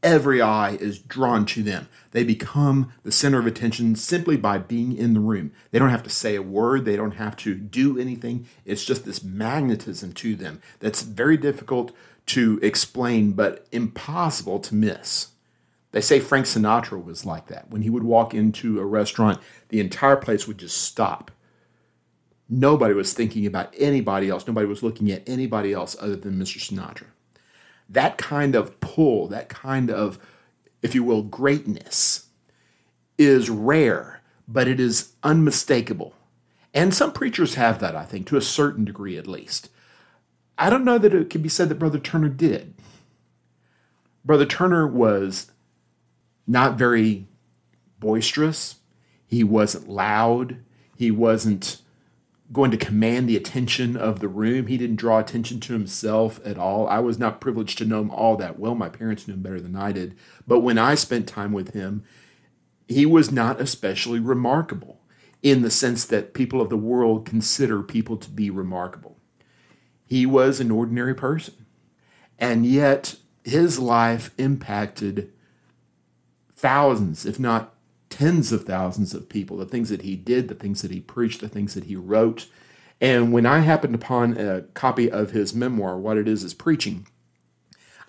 every 0.04 0.42
eye 0.42 0.72
is 0.82 1.00
drawn 1.00 1.46
to 1.46 1.64
them. 1.64 1.88
They 2.12 2.24
become 2.24 2.92
the 3.04 3.12
center 3.12 3.40
of 3.40 3.48
attention 3.48 3.96
simply 3.96 4.36
by 4.36 4.58
being 4.58 4.96
in 4.96 5.14
the 5.14 5.20
room. 5.22 5.52
They 5.72 5.80
don't 5.80 5.90
have 5.90 6.04
to 6.04 6.10
say 6.10 6.36
a 6.36 6.42
word, 6.42 6.86
they 6.86 6.98
don't 6.98 7.12
have 7.12 7.38
to 7.38 7.56
do 7.56 7.98
anything. 7.98 8.46
It's 8.66 8.86
just 8.86 9.06
this 9.06 9.24
magnetism 9.24 10.14
to 10.14 10.36
them 10.36 10.62
that's 10.80 11.02
very 11.02 11.38
difficult 11.38 11.94
to 12.28 12.60
explain, 12.62 13.32
but 13.32 13.66
impossible 13.72 14.60
to 14.60 14.76
miss. 14.76 15.30
They 15.94 16.02
say 16.02 16.20
Frank 16.20 16.48
Sinatra 16.48 17.02
was 17.02 17.24
like 17.24 17.48
that. 17.48 17.70
When 17.70 17.84
he 17.84 17.90
would 17.92 18.04
walk 18.04 18.34
into 18.34 18.80
a 18.80 18.86
restaurant, 18.86 19.40
the 19.70 19.80
entire 19.80 20.18
place 20.18 20.48
would 20.48 20.58
just 20.58 20.82
stop. 20.82 21.30
Nobody 22.50 22.96
was 22.96 23.14
thinking 23.14 23.46
about 23.46 23.74
anybody 23.78 24.28
else. 24.28 24.48
Nobody 24.48 24.66
was 24.66 24.82
looking 24.82 25.12
at 25.12 25.28
anybody 25.30 25.72
else 25.72 25.96
other 26.00 26.16
than 26.16 26.34
Mr. 26.34 26.58
Sinatra. 26.58 27.06
That 27.88 28.18
kind 28.18 28.56
of 28.56 28.80
pull, 28.80 29.28
that 29.28 29.50
kind 29.50 29.92
of, 29.92 30.18
if 30.82 30.96
you 30.96 31.04
will, 31.04 31.22
greatness 31.22 32.26
is 33.20 33.52
rare, 33.52 34.22
but 34.48 34.68
it 34.68 34.80
is 34.80 35.14
unmistakable. 35.22 36.16
And 36.74 36.92
some 36.92 37.14
preachers 37.14 37.54
have 37.54 37.80
that, 37.82 37.96
I 37.96 38.04
think, 38.04 38.26
to 38.28 38.38
a 38.38 38.42
certain 38.42 38.84
degree 38.84 39.16
at 39.16 39.28
least. 39.28 39.70
I 40.58 40.72
don't 40.72 40.86
know 40.86 40.98
that 40.98 41.14
it 41.14 41.30
can 41.30 41.44
be 41.44 41.50
said 41.50 41.70
that 41.70 41.78
Brother 41.78 42.00
Turner 42.00 42.30
did. 42.30 42.74
Brother 44.26 44.48
Turner 44.48 44.88
was 44.88 45.52
not 46.48 46.78
very 46.78 47.28
boisterous. 48.00 48.78
He 49.26 49.44
wasn't 49.44 49.90
loud. 49.90 50.58
He 50.96 51.12
wasn't 51.12 51.82
going 52.52 52.70
to 52.72 52.78
command 52.78 53.28
the 53.28 53.36
attention 53.36 53.98
of 53.98 54.20
the 54.20 54.28
room. 54.28 54.68
He 54.68 54.78
didn't 54.78 54.98
draw 54.98 55.20
attention 55.20 55.60
to 55.62 55.74
himself 55.74 56.40
at 56.46 56.58
all. 56.58 56.88
I 56.88 57.00
was 57.00 57.18
not 57.18 57.42
privileged 57.42 57.80
to 57.80 57.86
know 57.86 58.02
him 58.02 58.12
all 58.12 58.38
that 58.38 58.60
well. 58.60 58.76
My 58.76 58.90
parents 58.90 59.28
knew 59.28 59.34
him 59.34 59.42
better 59.42 59.60
than 59.60 59.76
I 59.76 59.92
did. 59.92 60.16
But 60.46 60.60
when 60.60 60.78
I 60.78 60.96
spent 60.96 61.28
time 61.28 61.52
with 61.52 61.74
him, 61.74 62.04
he 62.88 63.06
was 63.06 63.32
not 63.32 63.60
especially 63.60 64.20
remarkable 64.20 65.02
in 65.42 65.62
the 65.62 65.72
sense 65.72 66.06
that 66.06 66.34
people 66.34 66.62
of 66.62 66.70
the 66.70 66.78
world 66.78 67.26
consider 67.26 67.82
people 67.82 68.18
to 68.18 68.30
be 68.30 68.50
remarkable. 68.50 69.18
He 70.06 70.26
was 70.26 70.60
an 70.60 70.70
ordinary 70.70 71.16
person. 71.16 71.66
And 72.38 72.66
yet, 72.66 73.16
his 73.44 73.80
life 73.80 74.32
impacted 74.38 75.32
thousands, 76.64 77.26
if 77.26 77.38
not 77.42 77.76
tens 78.10 78.54
of 78.54 78.64
thousands 78.64 79.14
of 79.14 79.28
people, 79.28 79.58
the 79.58 79.66
things 79.66 79.90
that 79.90 80.04
he 80.04 80.16
did, 80.16 80.48
the 80.48 80.56
things 80.56 80.82
that 80.82 80.92
he 80.92 81.02
preached, 81.02 81.42
the 81.42 81.50
things 81.50 81.74
that 81.74 81.84
he 81.84 81.96
wrote. 81.98 82.48
And 83.02 83.34
when 83.34 83.46
I 83.46 83.60
happened 83.60 83.96
upon 83.96 84.38
a 84.38 84.62
copy 84.74 85.12
of 85.12 85.32
his 85.32 85.54
memoir, 85.54 85.98
What 85.98 86.18
It 86.18 86.26
Is 86.26 86.42
Is 86.42 86.54
Preaching, 86.54 87.06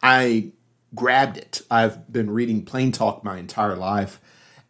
I 0.05 0.53
grabbed 0.95 1.37
it. 1.37 1.63
I've 1.69 2.13
been 2.13 2.31
reading 2.31 2.65
Plain 2.65 2.93
Talk 2.93 3.25
my 3.25 3.39
entire 3.39 3.75
life, 3.75 4.21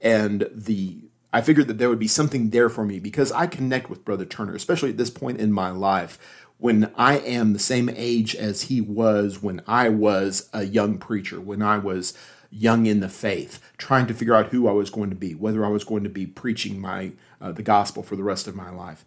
and 0.01 0.49
the 0.51 1.01
I 1.31 1.43
figured 1.43 1.67
that 1.67 1.79
there 1.79 1.91
would 1.91 1.99
be 1.99 2.09
something 2.09 2.51
there 2.51 2.71
for 2.71 2.87
me 2.87 3.01
because 3.01 3.33
I 3.33 3.49
connect 3.49 3.91
with 3.91 4.05
Brother 4.05 4.25
Turner, 4.25 4.55
especially 4.55 4.91
at 4.91 4.97
this 4.97 5.11
point 5.11 5.41
in 5.41 5.53
my 5.53 5.71
life 5.71 6.19
when 6.59 6.91
I 6.97 7.19
am 7.19 7.53
the 7.53 7.59
same 7.59 7.91
age 7.91 8.35
as 8.35 8.63
he 8.63 8.81
was 8.81 9.43
when 9.43 9.61
I 9.67 9.91
was 9.91 10.49
a 10.53 10.65
young 10.65 10.97
preacher, 10.97 11.41
when 11.41 11.61
I 11.61 11.77
was 11.79 12.17
young 12.55 12.87
in 12.87 13.01
the 13.01 13.09
faith, 13.09 13.61
trying 13.77 14.07
to 14.07 14.15
figure 14.15 14.35
out 14.35 14.49
who 14.49 14.69
I 14.69 14.73
was 14.73 14.91
going 14.91 15.11
to 15.11 15.17
be, 15.17 15.35
whether 15.35 15.65
I 15.65 15.69
was 15.69 15.85
going 15.85 16.05
to 16.05 16.11
be 16.11 16.27
preaching 16.27 16.81
my 16.81 17.13
uh, 17.41 17.53
the 17.53 17.63
gospel 17.63 18.03
for 18.03 18.17
the 18.17 18.23
rest 18.23 18.47
of 18.47 18.55
my 18.55 18.71
life. 18.71 19.05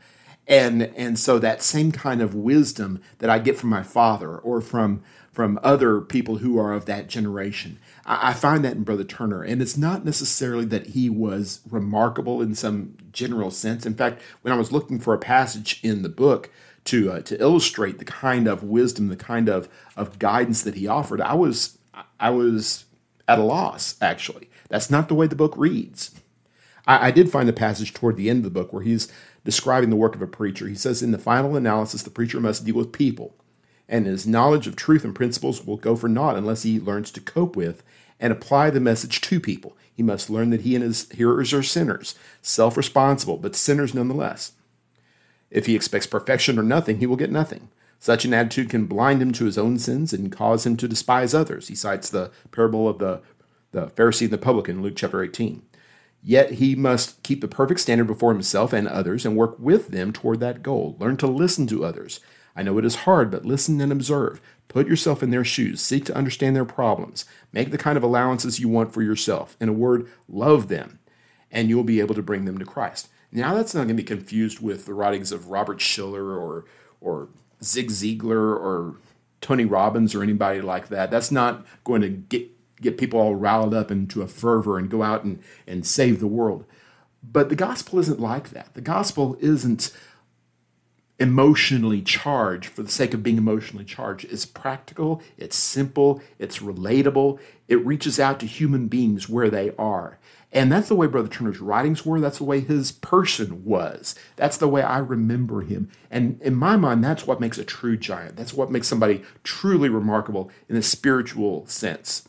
And 0.47 0.83
and 0.95 1.17
so 1.17 1.39
that 1.39 1.61
same 1.61 1.91
kind 1.91 2.21
of 2.21 2.33
wisdom 2.33 3.01
that 3.19 3.29
I 3.29 3.39
get 3.39 3.57
from 3.57 3.69
my 3.69 3.83
father 3.83 4.37
or 4.37 4.61
from 4.61 5.01
from 5.31 5.59
other 5.61 6.01
people 6.01 6.37
who 6.37 6.57
are 6.57 6.73
of 6.73 6.85
that 6.85 7.07
generation. 7.07 7.77
I, 8.07 8.29
I 8.29 8.33
find 8.33 8.65
that 8.65 8.75
in 8.75 8.83
Brother 8.83 9.03
Turner. 9.03 9.43
And 9.43 9.61
it's 9.61 9.77
not 9.77 10.03
necessarily 10.03 10.65
that 10.65 10.87
he 10.87 11.11
was 11.11 11.59
remarkable 11.69 12.41
in 12.41 12.55
some 12.55 12.97
general 13.11 13.51
sense. 13.51 13.85
In 13.85 13.93
fact, 13.93 14.19
when 14.41 14.51
I 14.51 14.57
was 14.57 14.71
looking 14.71 14.99
for 14.99 15.13
a 15.13 15.19
passage 15.19 15.79
in 15.83 16.01
the 16.01 16.09
book 16.09 16.49
to 16.85 17.11
uh, 17.11 17.21
to 17.21 17.39
illustrate 17.39 17.99
the 17.99 18.05
kind 18.05 18.47
of 18.47 18.63
wisdom, 18.63 19.09
the 19.09 19.15
kind 19.15 19.47
of, 19.47 19.69
of 19.95 20.17
guidance 20.17 20.63
that 20.63 20.75
he 20.75 20.87
offered, 20.87 21.21
I 21.21 21.35
was 21.35 21.77
I 22.19 22.31
was 22.31 22.85
at 23.27 23.39
a 23.39 23.43
loss, 23.43 23.96
actually. 24.01 24.50
That's 24.69 24.89
not 24.89 25.07
the 25.07 25.15
way 25.15 25.27
the 25.27 25.36
book 25.36 25.53
reads. 25.57 26.12
I, 26.86 27.07
I 27.07 27.12
did 27.12 27.31
find 27.31 27.50
a 27.50 27.53
passage 27.53 27.93
toward 27.93 28.17
the 28.17 28.29
end 28.29 28.39
of 28.39 28.43
the 28.43 28.50
book 28.50 28.74
where 28.74 28.84
he's 28.84 29.12
describing 29.43 29.89
the 29.89 29.96
work 29.96 30.15
of 30.15 30.22
a 30.22 30.27
preacher. 30.27 30.67
He 30.67 30.75
says, 30.75 31.03
In 31.03 31.12
the 31.12 31.17
final 31.17 31.55
analysis, 31.55 32.03
the 32.03 32.10
preacher 32.10 32.39
must 32.39 32.65
deal 32.65 32.75
with 32.75 32.91
people, 32.91 33.36
and 33.88 34.05
his 34.05 34.27
knowledge 34.27 34.67
of 34.67 34.75
truth 34.75 35.03
and 35.03 35.15
principles 35.15 35.65
will 35.65 35.77
go 35.77 35.96
for 35.96 36.10
naught 36.10 36.36
unless 36.36 36.63
he 36.63 36.79
learns 36.79 37.12
to 37.12 37.22
cope 37.22 37.55
with 37.55 37.84
and 38.19 38.34
apply 38.34 38.69
the 38.69 38.79
message 38.79 39.22
to 39.22 39.39
people. 39.39 39.77
He 39.93 40.03
must 40.03 40.29
learn 40.29 40.50
that 40.51 40.62
he 40.62 40.75
and 40.75 40.84
his 40.84 41.10
hearers 41.12 41.53
are 41.53 41.63
sinners, 41.63 42.15
self 42.41 42.77
responsible, 42.77 43.38
but 43.38 43.55
sinners 43.55 43.93
nonetheless. 43.93 44.53
If 45.50 45.65
he 45.65 45.75
expects 45.75 46.07
perfection 46.07 46.60
or 46.60 46.63
nothing, 46.63 47.00
he 47.00 47.05
will 47.05 47.15
get 47.15 47.31
nothing. 47.31 47.69
Such 47.99 48.25
an 48.25 48.33
attitude 48.33 48.69
can 48.69 48.85
blind 48.85 49.21
him 49.21 49.31
to 49.33 49.45
his 49.45 49.57
own 49.57 49.79
sins 49.79 50.13
and 50.13 50.31
cause 50.31 50.65
him 50.65 50.77
to 50.77 50.87
despise 50.87 51.33
others. 51.33 51.67
He 51.67 51.75
cites 51.75 52.09
the 52.09 52.31
parable 52.51 52.87
of 52.87 52.99
the, 52.99 53.21
the 53.71 53.87
Pharisee 53.87 54.23
and 54.23 54.31
the 54.31 54.37
publican 54.37 54.77
in 54.77 54.81
Luke 54.83 54.95
chapter 54.95 55.23
18. 55.23 55.63
Yet 56.21 56.53
he 56.53 56.75
must 56.75 57.21
keep 57.23 57.41
the 57.41 57.47
perfect 57.47 57.79
standard 57.79 58.07
before 58.07 58.33
himself 58.33 58.73
and 58.73 58.87
others 58.87 59.25
and 59.25 59.35
work 59.35 59.55
with 59.59 59.89
them 59.89 60.11
toward 60.11 60.39
that 60.41 60.63
goal. 60.63 60.95
Learn 60.99 61.17
to 61.17 61.27
listen 61.27 61.67
to 61.67 61.85
others. 61.85 62.19
I 62.55 62.63
know 62.63 62.77
it 62.77 62.85
is 62.85 62.95
hard, 62.95 63.29
but 63.31 63.45
listen 63.45 63.79
and 63.81 63.91
observe. 63.91 64.41
Put 64.67 64.87
yourself 64.87 65.23
in 65.23 65.29
their 65.29 65.45
shoes. 65.45 65.79
Seek 65.79 66.05
to 66.05 66.15
understand 66.15 66.55
their 66.55 66.65
problems. 66.65 67.25
Make 67.53 67.71
the 67.71 67.77
kind 67.77 67.97
of 67.97 68.03
allowances 68.03 68.59
you 68.59 68.67
want 68.67 68.93
for 68.93 69.01
yourself. 69.01 69.55
In 69.61 69.69
a 69.69 69.73
word, 69.73 70.07
love 70.27 70.67
them, 70.67 70.99
and 71.51 71.69
you'll 71.69 71.83
be 71.83 71.99
able 71.99 72.15
to 72.15 72.23
bring 72.23 72.45
them 72.45 72.57
to 72.57 72.65
Christ. 72.65 73.09
Now, 73.31 73.53
that's 73.53 73.73
not 73.73 73.81
going 73.81 73.89
to 73.89 73.93
be 73.95 74.03
confused 74.03 74.59
with 74.59 74.85
the 74.85 74.93
writings 74.93 75.31
of 75.31 75.49
Robert 75.49 75.77
Schuller 75.77 76.35
or, 76.35 76.65
or 76.99 77.29
Zig 77.63 77.89
Ziglar 77.89 78.55
or 78.55 78.95
Tony 79.41 79.65
Robbins 79.65 80.13
or 80.15 80.23
anybody 80.23 80.61
like 80.61 80.89
that. 80.89 81.11
That's 81.11 81.31
not 81.31 81.65
going 81.83 82.01
to 82.01 82.09
get 82.09 82.51
get 82.81 82.97
people 82.97 83.19
all 83.19 83.35
riled 83.35 83.73
up 83.73 83.89
into 83.89 84.21
a 84.21 84.27
fervor 84.27 84.77
and 84.77 84.89
go 84.89 85.01
out 85.01 85.23
and, 85.23 85.39
and 85.65 85.85
save 85.85 86.19
the 86.19 86.27
world. 86.27 86.63
But 87.23 87.49
the 87.49 87.55
gospel 87.55 87.97
isn't 87.99 88.19
like 88.19 88.51
that. 88.51 88.75
The 88.75 88.81
gospel 88.81 89.35
isn't 89.39 89.91
emotionally 91.19 92.01
charged 92.01 92.69
for 92.69 92.83
the 92.83 92.91
sake 92.91 93.13
of 93.13 93.24
being 93.24 93.38
emotionally 93.38 93.86
charged. 93.86 94.25
It's 94.31 94.45
practical, 94.45 95.21
it's 95.38 95.55
simple, 95.55 96.21
it's 96.38 96.59
relatable, 96.59 97.39
it 97.67 97.86
reaches 97.86 98.19
out 98.19 98.39
to 98.39 98.45
human 98.45 98.88
beings 98.88 99.27
where 99.27 99.50
they 99.50 99.71
are. 99.77 100.19
And 100.51 100.71
that's 100.71 100.88
the 100.88 100.95
way 100.95 101.07
Brother 101.07 101.27
Turner's 101.27 101.59
writings 101.59 102.05
were. 102.05 102.21
That's 102.21 102.38
the 102.38 102.45
way 102.45 102.62
his 102.62 102.91
person 102.91 103.65
was. 103.65 104.15
That's 104.38 104.57
the 104.57 104.67
way 104.67 104.81
I 104.81 105.00
remember 105.00 105.62
him. 105.62 105.89
And 106.09 106.41
in 106.41 106.55
my 106.55 106.77
mind, 106.77 107.03
that's 107.03 107.27
what 107.27 107.41
makes 107.41 107.57
a 107.57 107.65
true 107.65 107.97
giant. 107.97 108.38
That's 108.38 108.53
what 108.53 108.71
makes 108.71 108.88
somebody 108.88 109.24
truly 109.43 109.89
remarkable 109.89 110.50
in 110.69 110.77
a 110.77 110.81
spiritual 110.81 111.65
sense. 111.67 112.27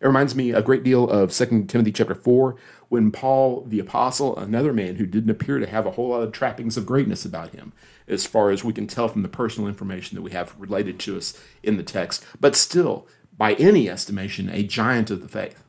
It 0.00 0.06
reminds 0.06 0.34
me 0.34 0.50
a 0.50 0.62
great 0.62 0.82
deal 0.82 1.08
of 1.08 1.32
2 1.32 1.64
Timothy 1.66 1.92
chapter 1.92 2.14
4, 2.14 2.56
when 2.88 3.10
Paul 3.10 3.64
the 3.66 3.78
apostle, 3.78 4.36
another 4.36 4.72
man 4.72 4.96
who 4.96 5.06
didn't 5.06 5.30
appear 5.30 5.58
to 5.58 5.66
have 5.66 5.86
a 5.86 5.92
whole 5.92 6.08
lot 6.08 6.22
of 6.22 6.32
trappings 6.32 6.76
of 6.76 6.84
greatness 6.84 7.24
about 7.24 7.54
him, 7.54 7.72
as 8.06 8.26
far 8.26 8.50
as 8.50 8.64
we 8.64 8.72
can 8.72 8.86
tell 8.86 9.08
from 9.08 9.22
the 9.22 9.28
personal 9.28 9.68
information 9.68 10.14
that 10.14 10.22
we 10.22 10.32
have 10.32 10.54
related 10.58 10.98
to 11.00 11.16
us 11.16 11.40
in 11.62 11.76
the 11.76 11.82
text, 11.82 12.24
but 12.40 12.54
still, 12.54 13.06
by 13.36 13.54
any 13.54 13.88
estimation, 13.88 14.48
a 14.50 14.62
giant 14.62 15.10
of 15.10 15.22
the 15.22 15.28
faith 15.28 15.64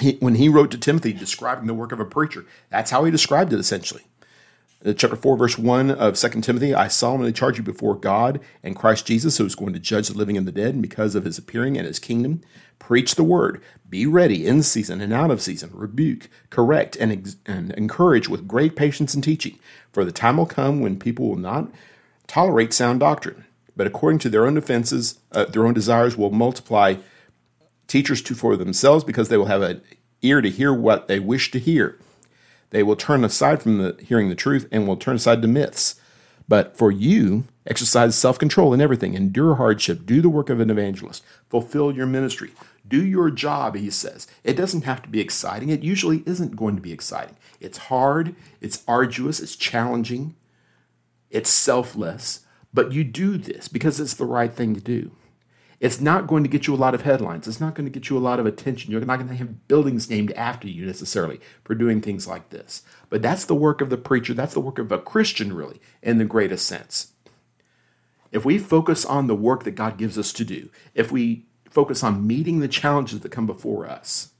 he, 0.00 0.16
when 0.20 0.36
he 0.36 0.48
wrote 0.48 0.70
to 0.70 0.78
Timothy 0.78 1.12
describing 1.12 1.66
the 1.66 1.74
work 1.74 1.92
of 1.92 2.00
a 2.00 2.04
preacher, 2.04 2.46
that's 2.70 2.90
how 2.90 3.04
he 3.04 3.10
described 3.10 3.52
it 3.52 3.60
essentially. 3.60 4.02
Chapter 4.84 5.16
4, 5.16 5.36
verse 5.36 5.58
1 5.58 5.90
of 5.90 6.16
2 6.16 6.40
Timothy 6.40 6.72
I 6.72 6.86
solemnly 6.86 7.32
charge 7.32 7.58
you 7.58 7.64
before 7.64 7.96
God 7.96 8.38
and 8.62 8.76
Christ 8.76 9.06
Jesus, 9.06 9.36
who 9.36 9.44
is 9.44 9.56
going 9.56 9.72
to 9.72 9.80
judge 9.80 10.06
the 10.06 10.16
living 10.16 10.36
and 10.36 10.46
the 10.46 10.52
dead, 10.52 10.74
and 10.74 10.82
because 10.82 11.16
of 11.16 11.24
his 11.24 11.36
appearing 11.36 11.76
and 11.76 11.84
his 11.84 11.98
kingdom, 11.98 12.42
preach 12.78 13.16
the 13.16 13.24
word. 13.24 13.60
Be 13.90 14.06
ready 14.06 14.46
in 14.46 14.62
season 14.62 15.00
and 15.00 15.12
out 15.12 15.32
of 15.32 15.42
season, 15.42 15.70
rebuke, 15.72 16.28
correct, 16.50 16.94
and, 16.94 17.10
ex- 17.10 17.36
and 17.44 17.72
encourage 17.72 18.28
with 18.28 18.46
great 18.46 18.76
patience 18.76 19.14
and 19.14 19.24
teaching. 19.24 19.58
For 19.92 20.04
the 20.04 20.12
time 20.12 20.36
will 20.36 20.46
come 20.46 20.78
when 20.80 20.96
people 20.96 21.28
will 21.28 21.36
not 21.36 21.72
tolerate 22.28 22.72
sound 22.72 23.00
doctrine, 23.00 23.46
but 23.74 23.88
according 23.88 24.20
to 24.20 24.28
their 24.28 24.46
own 24.46 24.56
offenses, 24.56 25.18
uh, 25.32 25.46
their 25.46 25.66
own 25.66 25.74
desires 25.74 26.16
will 26.16 26.30
multiply 26.30 26.94
teachers 27.88 28.22
to 28.22 28.34
for 28.36 28.56
themselves 28.56 29.02
because 29.02 29.28
they 29.28 29.36
will 29.36 29.46
have 29.46 29.62
an 29.62 29.82
ear 30.22 30.40
to 30.40 30.50
hear 30.50 30.72
what 30.72 31.08
they 31.08 31.18
wish 31.18 31.50
to 31.50 31.58
hear. 31.58 31.98
They 32.70 32.82
will 32.82 32.96
turn 32.96 33.24
aside 33.24 33.62
from 33.62 33.78
the 33.78 33.96
hearing 34.02 34.28
the 34.28 34.34
truth 34.34 34.68
and 34.70 34.86
will 34.86 34.96
turn 34.96 35.16
aside 35.16 35.42
to 35.42 35.48
myths. 35.48 36.00
But 36.48 36.76
for 36.76 36.90
you, 36.90 37.44
exercise 37.66 38.16
self 38.16 38.38
control 38.38 38.72
in 38.72 38.80
everything, 38.80 39.14
endure 39.14 39.56
hardship, 39.56 40.06
do 40.06 40.22
the 40.22 40.28
work 40.30 40.48
of 40.48 40.60
an 40.60 40.70
evangelist, 40.70 41.22
fulfill 41.50 41.92
your 41.92 42.06
ministry, 42.06 42.52
do 42.86 43.04
your 43.04 43.30
job, 43.30 43.76
he 43.76 43.90
says. 43.90 44.26
It 44.44 44.54
doesn't 44.54 44.84
have 44.84 45.02
to 45.02 45.08
be 45.08 45.20
exciting. 45.20 45.68
It 45.68 45.82
usually 45.82 46.22
isn't 46.24 46.56
going 46.56 46.76
to 46.76 46.82
be 46.82 46.92
exciting. 46.92 47.36
It's 47.60 47.78
hard, 47.78 48.34
it's 48.60 48.82
arduous, 48.88 49.40
it's 49.40 49.56
challenging, 49.56 50.34
it's 51.30 51.50
selfless, 51.50 52.40
but 52.72 52.92
you 52.92 53.04
do 53.04 53.36
this 53.36 53.68
because 53.68 54.00
it's 54.00 54.14
the 54.14 54.24
right 54.24 54.52
thing 54.52 54.74
to 54.74 54.80
do. 54.80 55.10
It's 55.80 56.00
not 56.00 56.26
going 56.26 56.42
to 56.42 56.48
get 56.48 56.66
you 56.66 56.74
a 56.74 56.76
lot 56.76 56.94
of 56.94 57.02
headlines. 57.02 57.46
It's 57.46 57.60
not 57.60 57.74
going 57.74 57.86
to 57.86 57.92
get 57.92 58.10
you 58.10 58.18
a 58.18 58.20
lot 58.20 58.40
of 58.40 58.46
attention. 58.46 58.90
You're 58.90 59.00
not 59.00 59.16
going 59.16 59.28
to 59.28 59.36
have 59.36 59.68
buildings 59.68 60.10
named 60.10 60.32
after 60.32 60.66
you 60.66 60.84
necessarily 60.84 61.40
for 61.62 61.74
doing 61.76 62.00
things 62.00 62.26
like 62.26 62.50
this. 62.50 62.82
But 63.08 63.22
that's 63.22 63.44
the 63.44 63.54
work 63.54 63.80
of 63.80 63.88
the 63.88 63.96
preacher. 63.96 64.34
That's 64.34 64.54
the 64.54 64.60
work 64.60 64.78
of 64.78 64.90
a 64.90 64.98
Christian, 64.98 65.52
really, 65.52 65.80
in 66.02 66.18
the 66.18 66.24
greatest 66.24 66.66
sense. 66.66 67.12
If 68.32 68.44
we 68.44 68.58
focus 68.58 69.04
on 69.04 69.28
the 69.28 69.36
work 69.36 69.62
that 69.64 69.72
God 69.72 69.98
gives 69.98 70.18
us 70.18 70.32
to 70.34 70.44
do, 70.44 70.68
if 70.94 71.12
we 71.12 71.46
focus 71.70 72.02
on 72.02 72.26
meeting 72.26 72.58
the 72.58 72.68
challenges 72.68 73.20
that 73.20 73.30
come 73.30 73.46
before 73.46 73.86
us, 73.86 74.32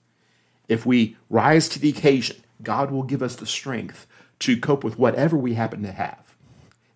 if 0.67 0.85
we 0.85 1.17
rise 1.31 1.69
to 1.71 1.79
the 1.79 1.91
occasion, 1.91 2.43
God 2.63 2.91
will 2.91 3.05
give 3.05 3.23
us 3.23 3.37
the 3.37 3.47
strength 3.47 4.07
to 4.41 4.59
cope 4.59 4.83
with 4.83 4.99
whatever 4.99 5.37
we 5.37 5.55
happen 5.55 5.83
to 5.83 5.93
have. 5.93 6.35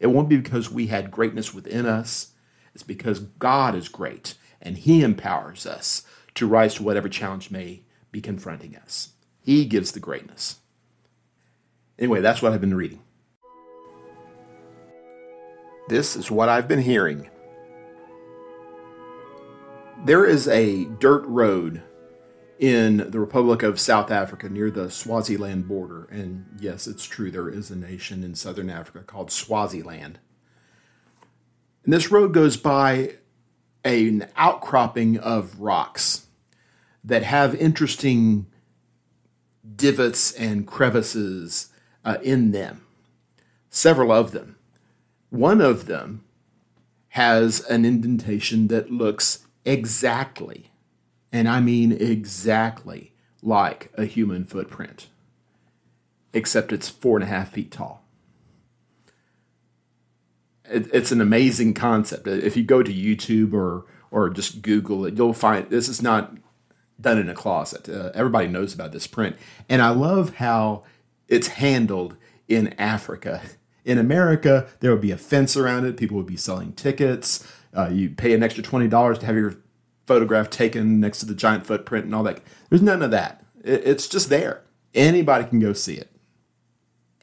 It 0.01 0.09
won't 0.09 0.29
be 0.29 0.37
because 0.37 0.71
we 0.71 0.89
had 0.89 1.13
greatness 1.13 1.55
within 1.55 1.87
us 1.87 2.32
it's 2.75 2.83
because 2.83 3.21
God 3.21 3.75
is 3.75 3.89
great 3.89 4.35
and 4.61 4.79
He 4.79 5.03
empowers 5.03 5.67
us 5.67 6.03
to 6.35 6.47
rise 6.47 6.75
to 6.75 6.83
whatever 6.83 7.09
challenge 7.09 7.51
may 7.51 7.83
be 8.11 8.21
confronting 8.21 8.77
us. 8.77 9.11
He 9.41 9.65
gives 9.65 9.93
the 9.93 10.01
greatness. 10.01 10.61
Anyway, 11.99 12.21
that's 12.21 12.41
what 12.41 12.53
I've 12.53 12.61
been 12.61 12.75
reading. 12.75 13.01
This 15.89 16.17
is 16.17 16.31
what 16.31 16.49
I've 16.49 16.69
been 16.69 16.83
hearing. 16.83 17.29
There 20.05 20.25
is 20.25 20.49
a 20.49 20.85
dirt 20.85 21.25
road 21.27 21.83
in 22.59 23.11
the 23.11 23.21
Republic 23.21 23.63
of 23.63 23.81
South 23.81 24.11
Africa 24.11 24.49
near 24.49 24.71
the 24.71 24.91
Swaziland 24.91 25.67
border. 25.67 26.05
And 26.11 26.47
yes, 26.61 26.87
it's 26.87 27.05
true, 27.05 27.31
there 27.31 27.49
is 27.49 27.71
a 27.71 27.77
nation 27.77 28.23
in 28.23 28.35
southern 28.35 28.71
Africa 28.71 29.01
called 29.05 29.31
Swaziland. 29.31 30.21
And 31.85 31.93
this 31.93 32.11
road 32.11 32.33
goes 32.33 32.57
by 32.57 33.17
an 33.85 34.29
outcropping 34.37 35.19
of 35.19 35.61
rocks 35.61 36.27
that 37.05 37.25
have 37.25 37.55
interesting 37.57 38.47
divots 39.77 40.33
and 40.33 40.67
crevices 40.67 41.71
uh, 42.05 42.19
in 42.23 42.53
them, 42.53 42.83
several 43.71 44.13
of 44.13 44.33
them. 44.33 44.57
One 45.31 45.61
of 45.61 45.87
them 45.87 46.25
has 47.11 47.61
an 47.65 47.85
indentation 47.85 48.69
that 48.69 48.91
looks 48.93 49.47
exactly, 49.65 50.71
and 51.33 51.49
I 51.49 51.61
mean 51.61 51.93
exactly, 51.93 53.13
like 53.43 53.91
a 53.97 54.05
human 54.05 54.45
footprint. 54.45 55.09
except 56.33 56.73
it's 56.73 56.89
four 56.89 57.17
and 57.17 57.25
a 57.25 57.27
half 57.27 57.51
feet 57.53 57.71
tall. 57.71 58.02
It, 60.73 60.89
it's 60.93 61.13
an 61.13 61.21
amazing 61.21 61.75
concept. 61.75 62.27
If 62.27 62.57
you 62.57 62.65
go 62.65 62.83
to 62.83 62.93
YouTube 62.93 63.53
or 63.53 63.85
or 64.11 64.29
just 64.31 64.63
Google 64.63 65.07
it, 65.07 65.17
you'll 65.17 65.33
find 65.33 65.69
this 65.71 65.89
is 65.89 66.03
not 66.03 66.37
done 67.01 67.19
in 67.19 67.29
a 67.29 67.35
closet. 67.35 67.89
Uh, 67.89 68.11
everybody 68.15 68.47
knows 68.49 68.75
about 68.75 68.93
this 68.93 69.07
print, 69.07 69.37
and 69.69 69.83
I 69.83 69.91
love 69.91 70.37
how 70.37 70.85
it's 71.29 71.49
handled 71.49 72.17
in 72.49 72.75
Africa. 72.79 73.43
In 73.85 73.99
America, 73.99 74.69
there 74.81 74.93
would 74.93 75.01
be 75.01 75.11
a 75.11 75.17
fence 75.17 75.57
around 75.57 75.87
it. 75.87 75.97
People 75.97 76.17
would 76.17 76.27
be 76.27 76.37
selling 76.37 76.73
tickets. 76.73 77.47
Uh, 77.75 77.89
you 77.89 78.11
pay 78.11 78.33
an 78.33 78.43
extra 78.43 78.63
twenty 78.63 78.89
dollars 78.89 79.19
to 79.19 79.27
have 79.27 79.37
your 79.37 79.57
photograph 80.07 80.51
taken 80.51 81.01
next 81.01 81.21
to 81.21 81.27
the 81.27 81.35
giant 81.35 81.67
footprint 81.67 82.05
and 82.05 82.15
all 82.15 82.23
that. 82.23 82.41
There's 82.69 82.83
none 82.83 83.03
of 83.03 83.11
that. 83.11 83.45
It, 83.65 83.83
it's 83.85 84.09
just 84.09 84.29
there. 84.29 84.63
Anybody 84.95 85.45
can 85.45 85.59
go 85.59 85.73
see 85.73 85.95
it. 85.95 86.11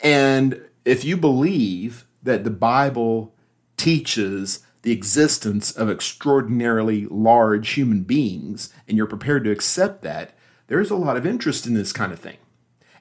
And 0.01 0.61
if 0.85 1.03
you 1.05 1.17
believe 1.17 2.07
that 2.23 2.43
the 2.43 2.49
Bible 2.49 3.35
teaches 3.79 4.59
the 4.83 4.91
existence 4.91 5.71
of 5.71 5.89
extraordinarily 5.89 7.05
large 7.07 7.71
human 7.71 8.03
beings 8.03 8.71
and 8.87 8.95
you're 8.95 9.07
prepared 9.07 9.43
to 9.43 9.51
accept 9.51 10.01
that, 10.03 10.37
there's 10.67 10.91
a 10.91 10.95
lot 10.95 11.17
of 11.17 11.25
interest 11.25 11.65
in 11.65 11.73
this 11.73 11.91
kind 11.91 12.13
of 12.13 12.19
thing. 12.19 12.37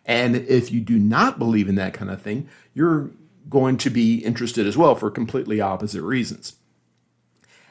And 0.05 0.37
if 0.37 0.73
you 0.73 0.81
do 0.81 0.99
not 0.99 1.39
believe 1.39 1.69
in 1.69 1.75
that 1.75 1.93
kind 1.93 2.11
of 2.11 2.23
thing, 2.23 2.49
you're 2.73 3.11
going 3.51 3.77
to 3.79 3.91
be 3.91 4.19
interested 4.19 4.67
as 4.67 4.77
well 4.77 4.95
for 4.95 5.11
completely 5.11 5.61
opposite 5.61 6.03
reasons. 6.03 6.57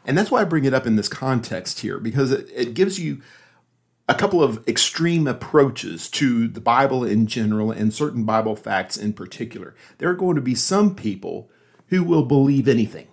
And 0.06 0.18
that's 0.18 0.32
why 0.32 0.42
I 0.42 0.46
bring 0.46 0.66
it 0.66 0.74
up 0.74 0.86
in 0.86 0.96
this 0.96 1.10
context 1.10 1.80
here, 1.80 2.00
because 2.00 2.32
it, 2.32 2.50
it 2.56 2.74
gives 2.74 3.00
you 3.00 3.22
a 4.08 4.16
couple 4.16 4.42
of 4.42 4.66
extreme 4.68 5.28
approaches 5.28 6.10
to 6.12 6.48
the 6.48 6.62
Bible 6.62 7.04
in 7.04 7.28
general 7.28 7.72
and 7.72 7.94
certain 7.94 8.24
Bible 8.24 8.56
facts 8.56 8.96
in 8.96 9.14
particular. 9.14 9.76
There 9.98 10.10
are 10.10 10.16
going 10.16 10.36
to 10.36 10.42
be 10.42 10.56
some 10.56 10.96
people 10.96 11.50
who 11.88 12.04
will 12.04 12.24
believe 12.24 12.68
anything 12.68 13.08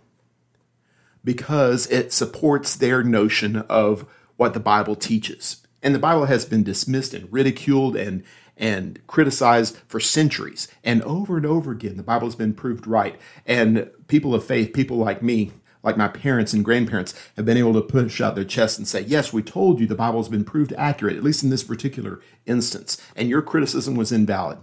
because 1.24 1.86
it 1.90 2.12
supports 2.12 2.76
their 2.76 3.02
notion 3.02 3.56
of 3.68 4.06
what 4.36 4.54
the 4.54 4.60
Bible 4.60 4.94
teaches. 4.94 5.62
And 5.82 5.94
the 5.94 6.00
Bible 6.00 6.26
has 6.26 6.44
been 6.44 6.62
dismissed 6.62 7.14
and 7.14 7.32
ridiculed 7.32 7.96
and 7.96 8.22
and 8.56 9.04
criticized 9.08 9.76
for 9.88 9.98
centuries. 9.98 10.68
And 10.84 11.02
over 11.02 11.36
and 11.36 11.44
over 11.44 11.72
again, 11.72 11.96
the 11.96 12.04
Bible 12.04 12.28
has 12.28 12.36
been 12.36 12.54
proved 12.54 12.86
right. 12.86 13.18
And 13.46 13.90
people 14.06 14.32
of 14.32 14.44
faith, 14.44 14.72
people 14.72 14.96
like 14.96 15.22
me, 15.24 15.50
like 15.82 15.96
my 15.96 16.06
parents 16.06 16.52
and 16.52 16.64
grandparents, 16.64 17.14
have 17.36 17.44
been 17.44 17.56
able 17.56 17.74
to 17.74 17.80
push 17.80 18.20
out 18.20 18.36
their 18.36 18.44
chests 18.44 18.78
and 18.78 18.86
say, 18.86 19.00
Yes, 19.00 19.32
we 19.32 19.42
told 19.42 19.80
you 19.80 19.86
the 19.86 19.96
Bible 19.96 20.20
has 20.20 20.28
been 20.28 20.44
proved 20.44 20.72
accurate, 20.74 21.16
at 21.16 21.24
least 21.24 21.42
in 21.42 21.50
this 21.50 21.64
particular 21.64 22.20
instance, 22.46 23.00
and 23.16 23.28
your 23.28 23.42
criticism 23.42 23.96
was 23.96 24.12
invalid. 24.12 24.58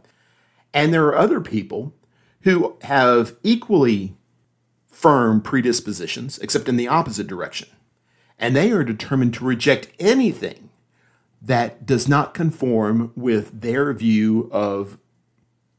And 0.74 0.94
there 0.94 1.06
are 1.08 1.18
other 1.18 1.42
people 1.42 1.94
who 2.44 2.78
have 2.82 3.36
equally 3.44 4.16
firm 4.88 5.42
predispositions, 5.42 6.38
except 6.40 6.70
in 6.70 6.78
the 6.78 6.88
opposite 6.88 7.28
direction. 7.28 7.70
And 8.38 8.56
they 8.56 8.72
are 8.72 8.84
determined 8.84 9.34
to 9.36 9.46
reject 9.46 9.90
anything 10.00 10.70
that 11.42 11.86
does 11.86 12.08
not 12.08 12.34
conform 12.34 13.12
with 13.16 13.62
their 13.62 13.94
view 13.94 14.50
of 14.52 14.98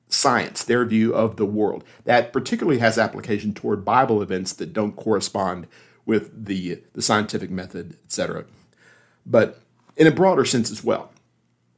science, 0.09 0.65
their 0.65 0.85
view 0.85 1.15
of 1.15 1.37
the 1.37 1.47
world. 1.47 1.85
That 2.05 2.33
particularly 2.33 2.79
has 2.81 2.99
application 2.99 3.55
toward 3.55 3.85
Bible 3.85 4.23
events 4.23 4.53
that 4.55 4.73
don't 4.73 4.97
correspond 4.97 5.67
with 6.05 6.47
the, 6.47 6.83
the 6.93 7.03
scientific 7.03 7.51
method, 7.51 7.97
etc. 8.05 8.45
But 9.25 9.61
in 9.97 10.07
a 10.07 10.13
broader 10.13 10.45
sense 10.45 10.71
as 10.71 10.83
well. 10.83 11.13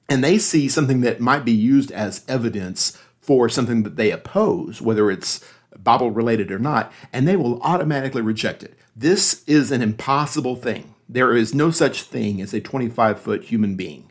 And 0.08 0.22
they 0.22 0.38
see 0.38 0.68
something 0.68 1.00
that 1.02 1.20
might 1.20 1.44
be 1.44 1.52
used 1.52 1.90
as 1.90 2.24
evidence 2.28 2.98
for 3.24 3.48
something 3.48 3.82
that 3.82 3.96
they 3.96 4.10
oppose, 4.10 4.80
whether 4.80 5.10
it's 5.10 5.44
Bible 5.76 6.10
related 6.10 6.50
or 6.50 6.58
not, 6.58 6.92
and 7.12 7.26
they 7.26 7.36
will 7.36 7.60
automatically 7.62 8.22
reject 8.22 8.62
it. 8.62 8.78
This 8.94 9.42
is 9.46 9.72
an 9.72 9.82
impossible 9.82 10.56
thing. 10.56 10.94
There 11.08 11.34
is 11.34 11.54
no 11.54 11.70
such 11.70 12.02
thing 12.02 12.40
as 12.40 12.54
a 12.54 12.60
25 12.60 13.20
foot 13.20 13.44
human 13.44 13.74
being 13.76 14.10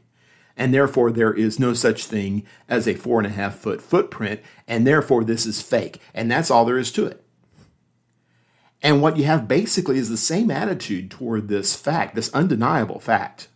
and 0.55 0.73
therefore 0.73 1.11
there 1.11 1.33
is 1.33 1.59
no 1.59 1.73
such 1.73 2.05
thing 2.05 2.45
as 2.69 2.87
a 2.87 2.93
four 2.93 3.19
and 3.19 3.27
a 3.27 3.31
half 3.31 3.55
foot 3.55 3.81
footprint, 3.81 4.41
and 4.67 4.85
therefore 4.85 5.23
this 5.23 5.45
is 5.45 5.61
fake. 5.61 5.99
And 6.13 6.29
that's 6.29 6.51
all 6.51 6.65
there 6.65 6.77
is 6.77 6.91
to 6.93 7.05
it. 7.05 7.23
And 8.81 9.01
what 9.01 9.17
you 9.17 9.23
have 9.23 9.47
basically 9.47 9.97
is 9.97 10.09
the 10.09 10.17
same 10.17 10.51
attitude 10.51 11.09
toward 11.09 11.47
this 11.47 11.75
fact, 11.75 12.15
this 12.15 12.33
undeniable 12.33 12.99
fact, 12.99 13.47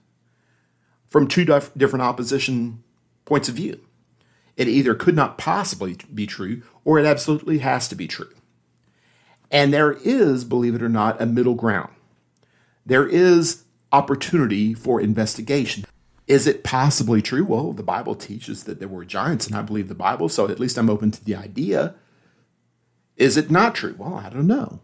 from 1.08 1.28
two 1.28 1.46
different 1.46 2.04
opposition 2.04 2.84
points 3.26 3.50
of 3.50 3.56
view. 3.56 3.80
It 4.58 4.68
either 4.68 4.96
could 4.96 5.16
not 5.16 5.38
possibly 5.38 5.98
be 6.14 6.28
true, 6.28 6.64
or 6.84 7.00
it 7.00 7.06
absolutely 7.06 7.60
has 7.60 7.88
to 7.88 7.96
be 7.96 8.08
true. 8.08 8.34
And 9.50 9.74
there 9.74 9.94
is, 10.04 10.44
believe 10.44 10.76
it 10.76 10.82
or 10.82 10.90
not, 10.90 11.22
a 11.22 11.26
middle 11.26 11.56
ground. 11.56 11.94
There 12.86 13.08
is 13.08 13.64
opportunity 13.94 14.74
for 14.74 15.00
investigation. 15.00 15.86
Is 16.26 16.46
it 16.48 16.64
possibly 16.64 17.22
true? 17.22 17.46
Well, 17.46 17.72
the 17.72 17.84
Bible 17.84 18.16
teaches 18.16 18.66
that 18.66 18.80
there 18.80 18.88
were 18.90 19.06
giants, 19.06 19.48
and 19.48 19.56
I 19.56 19.62
believe 19.62 19.88
the 19.88 19.96
Bible, 19.96 20.28
so 20.28 20.50
at 20.50 20.60
least 20.60 20.78
I'm 20.78 20.90
open 20.90 21.12
to 21.12 21.24
the 21.24 21.36
idea. 21.36 21.96
Is 23.16 23.38
it 23.38 23.50
not 23.50 23.76
true? 23.76 23.96
Well, 23.98 24.16
I 24.16 24.30
don't 24.30 24.48
know. 24.48 24.80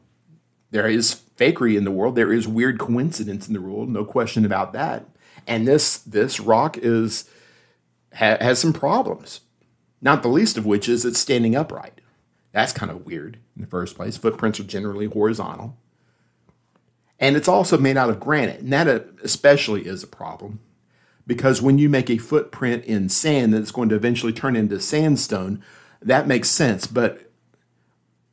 There 0.71 0.87
is 0.87 1.21
fakery 1.37 1.77
in 1.77 1.83
the 1.83 1.91
world. 1.91 2.15
There 2.15 2.31
is 2.31 2.47
weird 2.47 2.79
coincidence 2.79 3.47
in 3.47 3.53
the 3.53 3.61
world. 3.61 3.89
No 3.89 4.05
question 4.05 4.45
about 4.45 4.73
that. 4.73 5.05
And 5.45 5.67
this 5.67 5.97
this 5.97 6.39
rock 6.39 6.77
is 6.77 7.29
ha, 8.13 8.37
has 8.39 8.59
some 8.59 8.73
problems. 8.73 9.41
Not 10.03 10.21
the 10.21 10.27
least 10.27 10.57
of 10.57 10.65
which 10.65 10.87
is 10.87 11.05
it's 11.05 11.17
standing 11.17 11.55
upright. 11.55 12.01
That's 12.51 12.73
kind 12.73 12.91
of 12.91 13.05
weird 13.05 13.39
in 13.55 13.61
the 13.63 13.67
first 13.67 13.95
place. 13.95 14.17
Footprints 14.17 14.59
are 14.59 14.65
generally 14.65 15.07
horizontal. 15.07 15.77
And 17.19 17.37
it's 17.37 17.47
also 17.47 17.77
made 17.77 17.95
out 17.95 18.09
of 18.09 18.19
granite, 18.19 18.59
and 18.59 18.73
that 18.73 18.87
uh, 18.87 18.99
especially 19.23 19.87
is 19.87 20.03
a 20.03 20.07
problem 20.07 20.59
because 21.25 21.61
when 21.61 21.77
you 21.77 21.87
make 21.87 22.09
a 22.09 22.17
footprint 22.17 22.83
in 22.83 23.07
sand 23.07 23.53
that's 23.53 23.71
going 23.71 23.87
to 23.89 23.95
eventually 23.95 24.33
turn 24.33 24.57
into 24.57 24.79
sandstone, 24.79 25.63
that 26.01 26.27
makes 26.27 26.49
sense. 26.49 26.85
But 26.85 27.31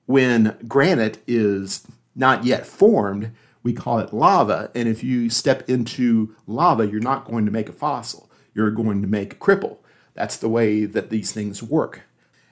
when 0.07 0.57
granite 0.67 1.23
is 1.29 1.87
not 2.17 2.45
yet 2.45 2.67
formed, 2.67 3.31
we 3.63 3.73
call 3.73 4.01
it 4.01 4.13
lava. 4.13 4.73
And 4.75 4.89
if 4.89 5.05
you 5.05 5.31
step 5.31 5.69
into 5.71 6.35
lava, 6.49 6.89
you're 6.89 7.01
not 7.01 7.27
going 7.27 7.47
to 7.47 7.53
make 7.53 7.69
a 7.69 7.73
fossil, 7.73 8.29
you're 8.55 8.73
going 8.73 9.03
to 9.03 9.09
make 9.09 9.35
a 9.35 9.37
cripple. 9.37 9.79
That's 10.15 10.37
the 10.37 10.49
way 10.49 10.85
that 10.85 11.11
these 11.11 11.33
things 11.33 11.63
work. 11.63 12.03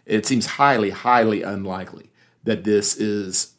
It 0.06 0.26
seems 0.26 0.46
highly, 0.46 0.90
highly 0.90 1.42
unlikely 1.42 2.10
that 2.44 2.64
this 2.64 2.96
is 2.96 3.54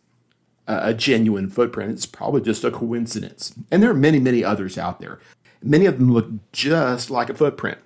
a 0.67 0.93
genuine 0.93 1.49
footprint. 1.49 1.91
It's 1.91 2.05
probably 2.05 2.41
just 2.41 2.63
a 2.63 2.71
coincidence. 2.71 3.53
And 3.71 3.81
there 3.81 3.89
are 3.89 3.95
many, 3.95 4.19
many 4.19 4.43
others 4.43 4.77
out 4.77 4.99
there. 4.99 5.19
Many 5.61 5.85
of 5.85 5.99
them 5.99 6.11
look 6.11 6.29
just 6.51 7.09
like 7.09 7.29
a 7.29 7.33
footprint. 7.33 7.79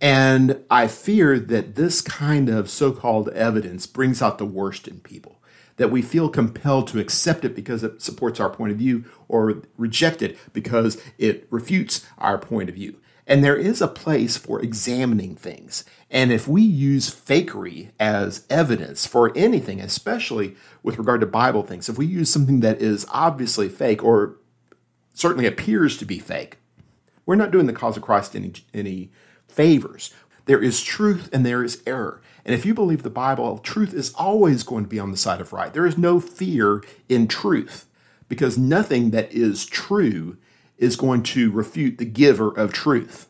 And 0.00 0.60
I 0.70 0.86
fear 0.86 1.38
that 1.38 1.76
this 1.76 2.00
kind 2.00 2.48
of 2.48 2.68
so 2.68 2.92
called 2.92 3.28
evidence 3.30 3.86
brings 3.86 4.20
out 4.22 4.38
the 4.38 4.46
worst 4.46 4.86
in 4.86 5.00
people, 5.00 5.40
that 5.76 5.90
we 5.90 6.02
feel 6.02 6.28
compelled 6.28 6.88
to 6.88 7.00
accept 7.00 7.44
it 7.44 7.54
because 7.54 7.82
it 7.82 8.02
supports 8.02 8.38
our 8.38 8.50
point 8.50 8.72
of 8.72 8.78
view 8.78 9.04
or 9.28 9.62
reject 9.76 10.22
it 10.22 10.36
because 10.52 11.00
it 11.18 11.46
refutes 11.50 12.06
our 12.18 12.38
point 12.38 12.68
of 12.68 12.74
view. 12.74 12.96
And 13.26 13.42
there 13.42 13.56
is 13.56 13.80
a 13.80 13.88
place 13.88 14.36
for 14.36 14.60
examining 14.60 15.34
things. 15.34 15.84
And 16.10 16.30
if 16.30 16.46
we 16.46 16.62
use 16.62 17.14
fakery 17.14 17.90
as 17.98 18.46
evidence 18.50 19.06
for 19.06 19.32
anything, 19.36 19.80
especially 19.80 20.56
with 20.82 20.98
regard 20.98 21.20
to 21.20 21.26
Bible 21.26 21.62
things, 21.62 21.88
if 21.88 21.96
we 21.96 22.06
use 22.06 22.30
something 22.30 22.60
that 22.60 22.82
is 22.82 23.06
obviously 23.10 23.68
fake 23.68 24.04
or 24.04 24.36
certainly 25.14 25.46
appears 25.46 25.96
to 25.96 26.04
be 26.04 26.18
fake, 26.18 26.58
we're 27.24 27.34
not 27.34 27.50
doing 27.50 27.66
the 27.66 27.72
cause 27.72 27.96
of 27.96 28.02
Christ 28.02 28.36
any, 28.36 28.52
any 28.74 29.10
favors. 29.48 30.12
There 30.44 30.62
is 30.62 30.82
truth 30.82 31.30
and 31.32 31.46
there 31.46 31.64
is 31.64 31.82
error. 31.86 32.20
And 32.44 32.54
if 32.54 32.66
you 32.66 32.74
believe 32.74 33.02
the 33.02 33.10
Bible, 33.10 33.58
truth 33.58 33.94
is 33.94 34.12
always 34.14 34.62
going 34.62 34.84
to 34.84 34.90
be 34.90 34.98
on 34.98 35.10
the 35.10 35.16
side 35.16 35.40
of 35.40 35.54
right. 35.54 35.72
There 35.72 35.86
is 35.86 35.96
no 35.96 36.20
fear 36.20 36.82
in 37.08 37.26
truth 37.26 37.86
because 38.28 38.58
nothing 38.58 39.10
that 39.10 39.32
is 39.32 39.64
true 39.64 40.36
is 40.78 40.96
going 40.96 41.22
to 41.22 41.50
refute 41.50 41.98
the 41.98 42.04
giver 42.04 42.50
of 42.50 42.72
truth. 42.72 43.28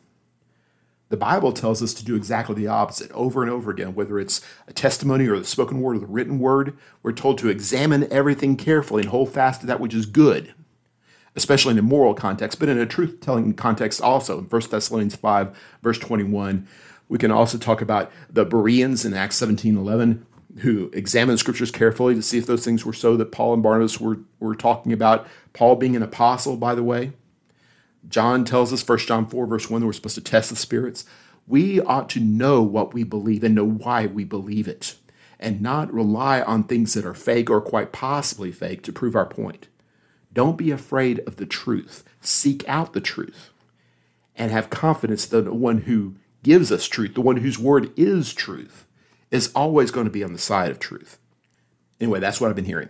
The 1.09 1.17
Bible 1.17 1.53
tells 1.53 1.83
us 1.83 1.93
to 1.93 2.05
do 2.05 2.15
exactly 2.15 2.55
the 2.55 2.67
opposite 2.67 3.11
over 3.11 3.43
and 3.43 3.51
over 3.51 3.69
again, 3.69 3.93
whether 3.93 4.19
it's 4.19 4.41
a 4.67 4.73
testimony 4.73 5.27
or 5.27 5.37
the 5.37 5.45
spoken 5.45 5.79
word 5.79 5.97
or 5.97 5.99
the 5.99 6.07
written 6.07 6.39
word. 6.39 6.77
We're 7.03 7.11
told 7.11 7.37
to 7.39 7.49
examine 7.49 8.11
everything 8.11 8.57
carefully 8.57 9.03
and 9.03 9.11
hold 9.11 9.31
fast 9.31 9.61
to 9.61 9.67
that 9.67 9.79
which 9.79 9.93
is 9.93 10.07
good 10.07 10.53
especially 11.35 11.71
in 11.71 11.79
a 11.79 11.83
moral 11.83 12.13
context, 12.13 12.59
but 12.59 12.69
in 12.69 12.79
a 12.79 12.85
truth 12.85 13.19
telling 13.19 13.53
context 13.53 14.01
also. 14.01 14.39
In 14.39 14.45
1 14.45 14.61
Thessalonians 14.69 15.15
5, 15.15 15.77
verse 15.81 15.99
21, 15.99 16.67
we 17.09 17.17
can 17.17 17.31
also 17.31 17.57
talk 17.57 17.81
about 17.81 18.11
the 18.29 18.45
Bereans 18.45 19.05
in 19.05 19.13
Acts 19.13 19.35
17 19.35 19.77
11, 19.77 20.25
who 20.59 20.89
examined 20.93 21.35
the 21.35 21.39
scriptures 21.39 21.71
carefully 21.71 22.15
to 22.15 22.21
see 22.21 22.37
if 22.37 22.45
those 22.45 22.63
things 22.63 22.85
were 22.85 22.93
so 22.93 23.17
that 23.17 23.31
Paul 23.31 23.53
and 23.53 23.63
Barnabas 23.63 23.99
were, 23.99 24.19
were 24.39 24.55
talking 24.55 24.93
about. 24.93 25.27
Paul 25.53 25.75
being 25.75 25.95
an 25.95 26.03
apostle, 26.03 26.57
by 26.57 26.73
the 26.73 26.83
way. 26.83 27.11
John 28.07 28.45
tells 28.45 28.71
us, 28.71 28.87
1 28.87 28.99
John 28.99 29.25
4, 29.25 29.45
verse 29.47 29.69
1, 29.69 29.81
that 29.81 29.87
we're 29.87 29.93
supposed 29.93 30.15
to 30.15 30.21
test 30.21 30.49
the 30.49 30.55
spirits. 30.55 31.05
we 31.47 31.79
ought 31.81 32.09
to 32.09 32.19
know 32.19 32.61
what 32.61 32.93
we 32.93 33.03
believe 33.03 33.43
and 33.43 33.55
know 33.55 33.67
why 33.67 34.05
we 34.07 34.23
believe 34.23 34.67
it, 34.67 34.95
and 35.39 35.61
not 35.61 35.93
rely 35.93 36.41
on 36.41 36.63
things 36.63 36.93
that 36.93 37.05
are 37.05 37.13
fake 37.13 37.49
or 37.49 37.61
quite 37.61 37.91
possibly 37.91 38.51
fake 38.51 38.81
to 38.83 38.93
prove 38.93 39.15
our 39.15 39.25
point. 39.25 39.67
Don't 40.33 40.57
be 40.57 40.71
afraid 40.71 41.19
of 41.19 41.37
the 41.37 41.45
truth. 41.45 42.03
Seek 42.19 42.67
out 42.67 42.93
the 42.93 43.01
truth 43.01 43.51
and 44.35 44.51
have 44.51 44.69
confidence 44.69 45.25
that 45.27 45.45
the 45.45 45.53
one 45.53 45.79
who 45.81 46.15
gives 46.43 46.71
us 46.71 46.87
truth, 46.87 47.13
the 47.13 47.21
one 47.21 47.37
whose 47.37 47.57
word 47.57 47.91
is 47.95 48.33
truth, 48.33 48.85
is 49.31 49.51
always 49.55 49.91
going 49.91 50.05
to 50.05 50.11
be 50.11 50.23
on 50.23 50.33
the 50.33 50.39
side 50.39 50.71
of 50.71 50.79
truth. 50.79 51.17
Anyway, 51.99 52.19
that's 52.19 52.41
what 52.41 52.49
I've 52.49 52.55
been 52.55 52.65
hearing. 52.65 52.89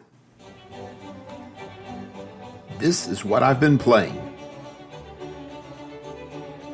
This 2.80 3.08
is 3.08 3.24
what 3.24 3.44
I've 3.44 3.60
been 3.60 3.78
playing. 3.78 4.25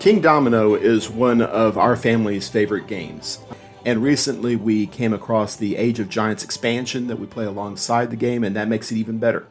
Kingdomino 0.01 0.81
is 0.81 1.11
one 1.11 1.43
of 1.43 1.77
our 1.77 1.95
family's 1.95 2.49
favorite 2.49 2.87
games. 2.87 3.37
And 3.85 4.01
recently 4.01 4.55
we 4.55 4.87
came 4.87 5.13
across 5.13 5.55
the 5.55 5.75
Age 5.75 5.99
of 5.99 6.09
Giants 6.09 6.43
expansion 6.43 7.05
that 7.05 7.19
we 7.19 7.27
play 7.27 7.45
alongside 7.45 8.09
the 8.09 8.15
game, 8.15 8.43
and 8.43 8.55
that 8.55 8.67
makes 8.67 8.91
it 8.91 8.95
even 8.95 9.19
better. 9.19 9.45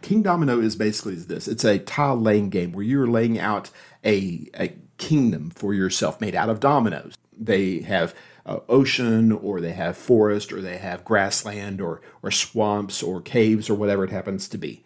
Kingdomino 0.00 0.62
is 0.62 0.76
basically 0.76 1.16
this 1.16 1.46
it's 1.46 1.66
a 1.66 1.78
tile 1.78 2.16
laying 2.16 2.48
game 2.48 2.72
where 2.72 2.82
you're 2.86 3.06
laying 3.06 3.38
out 3.38 3.68
a, 4.02 4.48
a 4.58 4.72
kingdom 4.96 5.50
for 5.50 5.74
yourself 5.74 6.22
made 6.22 6.34
out 6.34 6.48
of 6.48 6.58
dominoes. 6.58 7.14
They 7.38 7.80
have 7.80 8.14
uh, 8.46 8.60
ocean 8.70 9.30
or 9.30 9.60
they 9.60 9.72
have 9.72 9.98
forest 9.98 10.54
or 10.54 10.62
they 10.62 10.78
have 10.78 11.04
grassland 11.04 11.82
or, 11.82 12.00
or 12.22 12.30
swamps 12.30 13.02
or 13.02 13.20
caves 13.20 13.68
or 13.68 13.74
whatever 13.74 14.04
it 14.04 14.10
happens 14.10 14.48
to 14.48 14.56
be. 14.56 14.84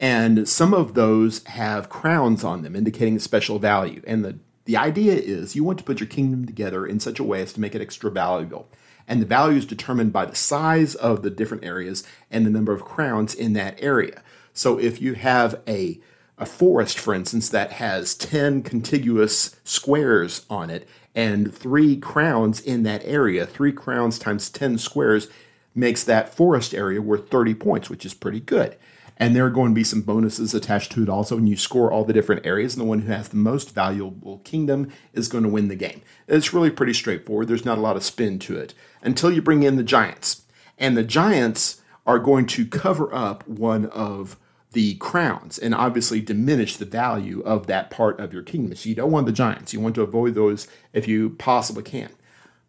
And 0.00 0.48
some 0.48 0.74
of 0.74 0.94
those 0.94 1.44
have 1.44 1.88
crowns 1.88 2.42
on 2.42 2.62
them 2.62 2.76
indicating 2.76 3.18
special 3.18 3.58
value. 3.58 4.02
And 4.06 4.24
the, 4.24 4.38
the 4.68 4.76
idea 4.76 5.14
is 5.14 5.56
you 5.56 5.64
want 5.64 5.78
to 5.78 5.84
put 5.84 5.98
your 5.98 6.06
kingdom 6.06 6.44
together 6.44 6.86
in 6.86 7.00
such 7.00 7.18
a 7.18 7.24
way 7.24 7.40
as 7.40 7.54
to 7.54 7.60
make 7.60 7.74
it 7.74 7.80
extra 7.80 8.10
valuable. 8.10 8.68
And 9.08 9.22
the 9.22 9.26
value 9.26 9.56
is 9.56 9.64
determined 9.64 10.12
by 10.12 10.26
the 10.26 10.36
size 10.36 10.94
of 10.94 11.22
the 11.22 11.30
different 11.30 11.64
areas 11.64 12.04
and 12.30 12.44
the 12.44 12.50
number 12.50 12.74
of 12.74 12.84
crowns 12.84 13.34
in 13.34 13.54
that 13.54 13.82
area. 13.82 14.22
So 14.52 14.78
if 14.78 15.00
you 15.00 15.14
have 15.14 15.62
a 15.66 15.98
a 16.36 16.44
forest, 16.44 16.98
for 16.98 17.14
instance, 17.14 17.48
that 17.48 17.72
has 17.72 18.14
10 18.14 18.62
contiguous 18.62 19.56
squares 19.64 20.44
on 20.50 20.68
it 20.68 20.86
and 21.14 21.52
three 21.52 21.96
crowns 21.96 22.60
in 22.60 22.82
that 22.82 23.02
area, 23.06 23.46
three 23.46 23.72
crowns 23.72 24.18
times 24.18 24.50
10 24.50 24.76
squares 24.76 25.28
makes 25.74 26.04
that 26.04 26.34
forest 26.34 26.74
area 26.74 27.00
worth 27.00 27.30
30 27.30 27.54
points, 27.54 27.88
which 27.88 28.04
is 28.04 28.12
pretty 28.12 28.40
good. 28.40 28.76
And 29.20 29.34
there 29.34 29.44
are 29.44 29.50
going 29.50 29.72
to 29.72 29.74
be 29.74 29.84
some 29.84 30.02
bonuses 30.02 30.54
attached 30.54 30.92
to 30.92 31.02
it 31.02 31.08
also 31.08 31.36
And 31.36 31.48
you 31.48 31.56
score 31.56 31.90
all 31.90 32.04
the 32.04 32.12
different 32.12 32.46
areas, 32.46 32.74
and 32.74 32.80
the 32.80 32.88
one 32.88 33.00
who 33.00 33.12
has 33.12 33.28
the 33.28 33.36
most 33.36 33.74
valuable 33.74 34.38
kingdom 34.38 34.90
is 35.12 35.28
going 35.28 35.44
to 35.44 35.50
win 35.50 35.68
the 35.68 35.74
game. 35.74 36.02
It's 36.28 36.54
really 36.54 36.70
pretty 36.70 36.94
straightforward. 36.94 37.48
There's 37.48 37.64
not 37.64 37.78
a 37.78 37.82
lot 37.82 37.96
of 37.96 38.04
spin 38.04 38.38
to 38.40 38.56
it 38.56 38.74
until 39.02 39.32
you 39.32 39.42
bring 39.42 39.64
in 39.64 39.76
the 39.76 39.82
giants. 39.82 40.42
And 40.78 40.96
the 40.96 41.02
giants 41.02 41.82
are 42.06 42.18
going 42.18 42.46
to 42.46 42.64
cover 42.64 43.12
up 43.12 43.46
one 43.46 43.86
of 43.86 44.38
the 44.72 44.94
crowns 44.96 45.58
and 45.58 45.74
obviously 45.74 46.20
diminish 46.20 46.76
the 46.76 46.84
value 46.84 47.40
of 47.40 47.66
that 47.66 47.90
part 47.90 48.20
of 48.20 48.32
your 48.32 48.42
kingdom. 48.42 48.76
So 48.76 48.88
you 48.88 48.94
don't 48.94 49.10
want 49.10 49.26
the 49.26 49.32
giants. 49.32 49.72
You 49.72 49.80
want 49.80 49.94
to 49.96 50.02
avoid 50.02 50.34
those 50.34 50.68
if 50.92 51.08
you 51.08 51.30
possibly 51.30 51.82
can. 51.82 52.10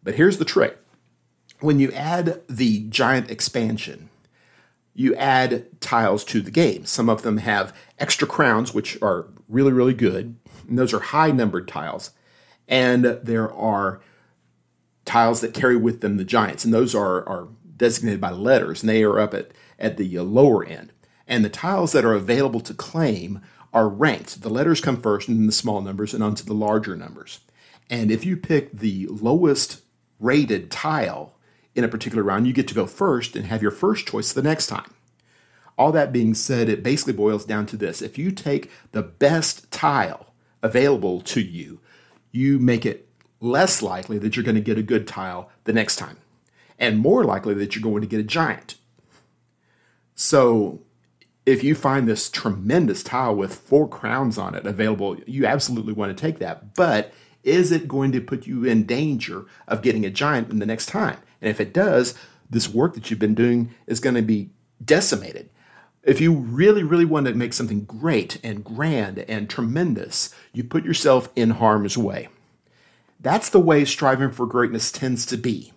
But 0.02 0.14
here's 0.14 0.38
the 0.38 0.44
trick 0.44 0.78
when 1.60 1.78
you 1.78 1.92
add 1.92 2.42
the 2.48 2.80
giant 2.88 3.30
expansion, 3.30 4.09
you 5.00 5.14
add 5.16 5.80
tiles 5.80 6.24
to 6.24 6.40
the 6.40 6.50
game. 6.50 6.84
Some 6.84 7.08
of 7.08 7.22
them 7.22 7.38
have 7.38 7.74
extra 7.98 8.26
crowns, 8.26 8.74
which 8.74 9.00
are 9.02 9.28
really, 9.48 9.72
really 9.72 9.94
good. 9.94 10.36
And 10.68 10.78
those 10.78 10.92
are 10.92 11.00
high 11.00 11.30
numbered 11.30 11.68
tiles. 11.68 12.10
And 12.68 13.04
there 13.04 13.52
are 13.52 14.00
tiles 15.04 15.40
that 15.40 15.54
carry 15.54 15.76
with 15.76 16.00
them 16.00 16.16
the 16.16 16.24
giants. 16.24 16.64
And 16.64 16.72
those 16.72 16.94
are, 16.94 17.28
are 17.28 17.48
designated 17.76 18.20
by 18.20 18.30
letters, 18.30 18.82
and 18.82 18.88
they 18.88 19.02
are 19.02 19.18
up 19.18 19.34
at, 19.34 19.50
at 19.78 19.96
the 19.96 20.18
lower 20.20 20.64
end 20.64 20.92
and 21.30 21.44
the 21.44 21.48
tiles 21.48 21.92
that 21.92 22.04
are 22.04 22.12
available 22.12 22.60
to 22.60 22.74
claim 22.74 23.40
are 23.72 23.88
ranked. 23.88 24.42
The 24.42 24.50
letters 24.50 24.80
come 24.80 25.00
first 25.00 25.28
and 25.28 25.38
then 25.38 25.46
the 25.46 25.52
small 25.52 25.80
numbers 25.80 26.12
and 26.12 26.24
onto 26.24 26.44
the 26.44 26.52
larger 26.52 26.96
numbers. 26.96 27.40
And 27.88 28.10
if 28.10 28.26
you 28.26 28.36
pick 28.36 28.72
the 28.72 29.06
lowest 29.08 29.82
rated 30.18 30.70
tile 30.72 31.36
in 31.74 31.84
a 31.84 31.88
particular 31.88 32.22
round, 32.22 32.46
you 32.46 32.52
get 32.52 32.68
to 32.68 32.74
go 32.74 32.86
first 32.86 33.36
and 33.36 33.46
have 33.46 33.62
your 33.62 33.70
first 33.70 34.06
choice 34.06 34.32
the 34.32 34.42
next 34.42 34.66
time. 34.66 34.92
All 35.78 35.92
that 35.92 36.12
being 36.12 36.34
said, 36.34 36.68
it 36.68 36.82
basically 36.82 37.12
boils 37.12 37.44
down 37.44 37.66
to 37.66 37.76
this. 37.76 38.02
If 38.02 38.18
you 38.18 38.30
take 38.30 38.70
the 38.92 39.02
best 39.02 39.70
tile 39.70 40.34
available 40.62 41.20
to 41.22 41.40
you, 41.40 41.80
you 42.32 42.58
make 42.58 42.84
it 42.84 43.08
less 43.40 43.80
likely 43.82 44.18
that 44.18 44.36
you're 44.36 44.44
going 44.44 44.56
to 44.56 44.60
get 44.60 44.78
a 44.78 44.82
good 44.82 45.06
tile 45.06 45.50
the 45.64 45.72
next 45.72 45.96
time, 45.96 46.18
and 46.78 46.98
more 46.98 47.24
likely 47.24 47.54
that 47.54 47.74
you're 47.74 47.82
going 47.82 48.02
to 48.02 48.08
get 48.08 48.20
a 48.20 48.24
giant. 48.24 48.74
So 50.14 50.80
if 51.46 51.64
you 51.64 51.74
find 51.74 52.06
this 52.06 52.28
tremendous 52.28 53.02
tile 53.02 53.34
with 53.34 53.54
four 53.54 53.88
crowns 53.88 54.36
on 54.36 54.54
it 54.54 54.66
available, 54.66 55.16
you 55.26 55.46
absolutely 55.46 55.94
want 55.94 56.14
to 56.14 56.20
take 56.20 56.38
that. 56.40 56.74
But 56.74 57.14
is 57.42 57.72
it 57.72 57.88
going 57.88 58.12
to 58.12 58.20
put 58.20 58.46
you 58.46 58.64
in 58.64 58.84
danger 58.84 59.46
of 59.66 59.80
getting 59.80 60.04
a 60.04 60.10
giant 60.10 60.50
in 60.50 60.58
the 60.58 60.66
next 60.66 60.86
time? 60.86 61.16
And 61.40 61.50
if 61.50 61.60
it 61.60 61.72
does, 61.72 62.14
this 62.48 62.68
work 62.68 62.94
that 62.94 63.10
you've 63.10 63.18
been 63.18 63.34
doing 63.34 63.74
is 63.86 64.00
going 64.00 64.14
to 64.16 64.22
be 64.22 64.50
decimated. 64.84 65.50
If 66.02 66.20
you 66.20 66.32
really, 66.32 66.82
really 66.82 67.04
want 67.04 67.26
to 67.26 67.34
make 67.34 67.52
something 67.52 67.84
great 67.84 68.38
and 68.42 68.64
grand 68.64 69.18
and 69.20 69.48
tremendous, 69.48 70.34
you 70.52 70.64
put 70.64 70.84
yourself 70.84 71.28
in 71.36 71.50
harm's 71.50 71.98
way. 71.98 72.28
That's 73.20 73.50
the 73.50 73.60
way 73.60 73.84
striving 73.84 74.30
for 74.30 74.46
greatness 74.46 74.90
tends 74.90 75.26
to 75.26 75.36
be 75.36 75.72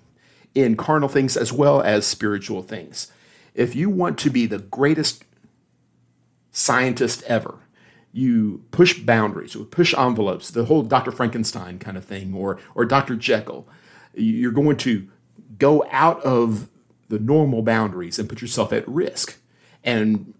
in 0.55 0.77
carnal 0.77 1.09
things 1.09 1.35
as 1.35 1.51
well 1.51 1.81
as 1.81 2.05
spiritual 2.05 2.61
things. 2.61 3.11
If 3.53 3.75
you 3.75 3.89
want 3.89 4.17
to 4.19 4.29
be 4.29 4.45
the 4.45 4.59
greatest 4.59 5.25
scientist 6.53 7.23
ever. 7.23 7.55
You 8.13 8.63
push 8.71 8.99
boundaries, 8.99 9.55
or 9.55 9.65
push 9.65 9.93
envelopes, 9.97 10.51
the 10.51 10.65
whole 10.65 10.83
Dr. 10.83 11.11
Frankenstein 11.11 11.79
kind 11.79 11.97
of 11.97 12.05
thing, 12.05 12.33
or, 12.33 12.59
or 12.75 12.85
Dr. 12.85 13.15
Jekyll. 13.15 13.67
You're 14.13 14.51
going 14.51 14.77
to 14.77 15.09
go 15.57 15.85
out 15.91 16.21
of 16.23 16.69
the 17.09 17.19
normal 17.19 17.61
boundaries 17.61 18.17
and 18.17 18.29
put 18.29 18.41
yourself 18.41 18.73
at 18.73 18.87
risk 18.87 19.37
and 19.83 20.33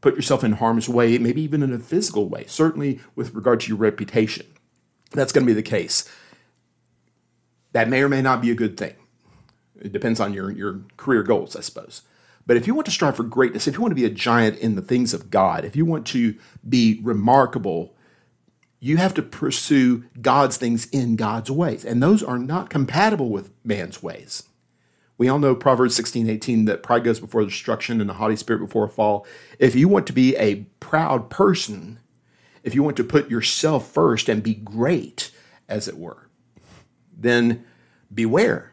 put 0.00 0.14
yourself 0.16 0.44
in 0.44 0.52
harm's 0.52 0.88
way, 0.88 1.16
maybe 1.18 1.42
even 1.42 1.62
in 1.62 1.72
a 1.72 1.78
physical 1.78 2.28
way, 2.28 2.44
certainly 2.46 3.00
with 3.14 3.34
regard 3.34 3.60
to 3.60 3.68
your 3.68 3.78
reputation. 3.78 4.46
That's 5.12 5.32
going 5.32 5.46
to 5.46 5.50
be 5.50 5.54
the 5.54 5.62
case. 5.62 6.08
That 7.72 7.88
may 7.88 8.02
or 8.02 8.08
may 8.08 8.22
not 8.22 8.42
be 8.42 8.50
a 8.50 8.54
good 8.54 8.76
thing. 8.76 8.94
It 9.80 9.92
depends 9.92 10.20
on 10.20 10.32
your, 10.32 10.50
your 10.50 10.80
career 10.96 11.22
goals, 11.22 11.56
I 11.56 11.60
suppose. 11.60 12.02
But 12.46 12.56
if 12.56 12.66
you 12.66 12.74
want 12.74 12.86
to 12.86 12.92
strive 12.92 13.16
for 13.16 13.22
greatness, 13.22 13.66
if 13.66 13.74
you 13.74 13.80
want 13.80 13.92
to 13.92 13.96
be 13.96 14.04
a 14.04 14.10
giant 14.10 14.58
in 14.58 14.74
the 14.74 14.82
things 14.82 15.14
of 15.14 15.30
God, 15.30 15.64
if 15.64 15.76
you 15.76 15.84
want 15.84 16.06
to 16.08 16.36
be 16.68 17.00
remarkable, 17.02 17.94
you 18.82 18.96
have 18.96 19.14
to 19.14 19.22
pursue 19.22 20.04
God's 20.20 20.56
things 20.56 20.86
in 20.90 21.16
God's 21.16 21.50
ways. 21.50 21.84
And 21.84 22.02
those 22.02 22.22
are 22.22 22.38
not 22.38 22.68
compatible 22.68 23.30
with 23.30 23.52
man's 23.64 24.02
ways. 24.02 24.42
We 25.16 25.28
all 25.28 25.38
know 25.38 25.54
Proverbs 25.54 25.94
16, 25.94 26.28
18, 26.28 26.64
that 26.64 26.82
pride 26.82 27.04
goes 27.04 27.20
before 27.20 27.44
destruction 27.44 28.00
and 28.00 28.10
a 28.10 28.14
haughty 28.14 28.36
spirit 28.36 28.58
before 28.58 28.84
a 28.84 28.88
fall. 28.88 29.26
If 29.58 29.74
you 29.74 29.86
want 29.86 30.06
to 30.08 30.12
be 30.12 30.36
a 30.36 30.66
proud 30.80 31.30
person, 31.30 32.00
if 32.64 32.74
you 32.74 32.82
want 32.82 32.96
to 32.96 33.04
put 33.04 33.30
yourself 33.30 33.90
first 33.90 34.28
and 34.28 34.42
be 34.42 34.54
great, 34.54 35.30
as 35.68 35.86
it 35.86 35.96
were, 35.96 36.28
then 37.16 37.64
beware 38.12 38.72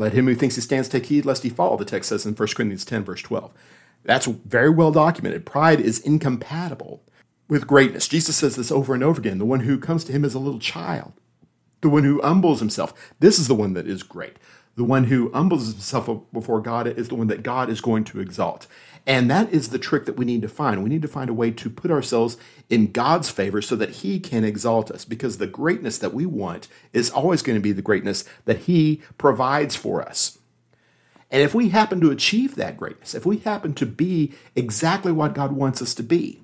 let 0.00 0.14
him 0.14 0.26
who 0.26 0.34
thinks 0.34 0.54
he 0.54 0.62
stands 0.62 0.88
take 0.88 1.06
heed 1.06 1.26
lest 1.26 1.42
he 1.42 1.50
fall, 1.50 1.76
the 1.76 1.84
text 1.84 2.08
says 2.08 2.24
in 2.24 2.34
1 2.34 2.48
Corinthians 2.56 2.86
10, 2.86 3.04
verse 3.04 3.20
12. 3.20 3.52
That's 4.02 4.24
very 4.24 4.70
well 4.70 4.92
documented. 4.92 5.44
Pride 5.44 5.78
is 5.78 5.98
incompatible 5.98 7.02
with 7.50 7.66
greatness. 7.66 8.08
Jesus 8.08 8.36
says 8.36 8.56
this 8.56 8.70
over 8.70 8.94
and 8.94 9.02
over 9.02 9.20
again. 9.20 9.38
The 9.38 9.44
one 9.44 9.60
who 9.60 9.78
comes 9.78 10.04
to 10.04 10.12
him 10.12 10.24
as 10.24 10.34
a 10.34 10.38
little 10.38 10.60
child, 10.60 11.12
the 11.82 11.90
one 11.90 12.04
who 12.04 12.22
humbles 12.22 12.60
himself. 12.60 13.12
This 13.18 13.38
is 13.38 13.48
the 13.48 13.54
one 13.54 13.74
that 13.74 13.86
is 13.86 14.02
great. 14.02 14.36
The 14.76 14.84
one 14.84 15.04
who 15.04 15.32
humbles 15.32 15.72
himself 15.72 16.08
before 16.32 16.60
God 16.60 16.86
is 16.86 17.08
the 17.08 17.16
one 17.16 17.26
that 17.26 17.42
God 17.42 17.68
is 17.68 17.80
going 17.80 18.04
to 18.04 18.20
exalt. 18.20 18.66
And 19.06 19.28
that 19.30 19.52
is 19.52 19.70
the 19.70 19.78
trick 19.78 20.06
that 20.06 20.16
we 20.16 20.24
need 20.24 20.42
to 20.42 20.48
find. 20.48 20.82
We 20.82 20.88
need 20.88 21.02
to 21.02 21.08
find 21.08 21.28
a 21.28 21.34
way 21.34 21.50
to 21.50 21.68
put 21.68 21.90
ourselves 21.90 22.36
in 22.68 22.92
God's 22.92 23.30
favor 23.30 23.60
so 23.60 23.74
that 23.76 23.90
He 23.90 24.20
can 24.20 24.44
exalt 24.44 24.90
us 24.90 25.04
because 25.04 25.38
the 25.38 25.46
greatness 25.48 25.98
that 25.98 26.14
we 26.14 26.26
want 26.26 26.68
is 26.92 27.10
always 27.10 27.42
going 27.42 27.58
to 27.58 27.62
be 27.62 27.72
the 27.72 27.82
greatness 27.82 28.24
that 28.44 28.58
He 28.58 29.02
provides 29.18 29.74
for 29.74 30.00
us. 30.00 30.38
And 31.32 31.42
if 31.42 31.54
we 31.54 31.70
happen 31.70 32.00
to 32.00 32.10
achieve 32.10 32.54
that 32.54 32.76
greatness, 32.76 33.14
if 33.14 33.26
we 33.26 33.38
happen 33.38 33.74
to 33.74 33.86
be 33.86 34.34
exactly 34.54 35.12
what 35.12 35.34
God 35.34 35.52
wants 35.52 35.82
us 35.82 35.94
to 35.94 36.02
be, 36.02 36.42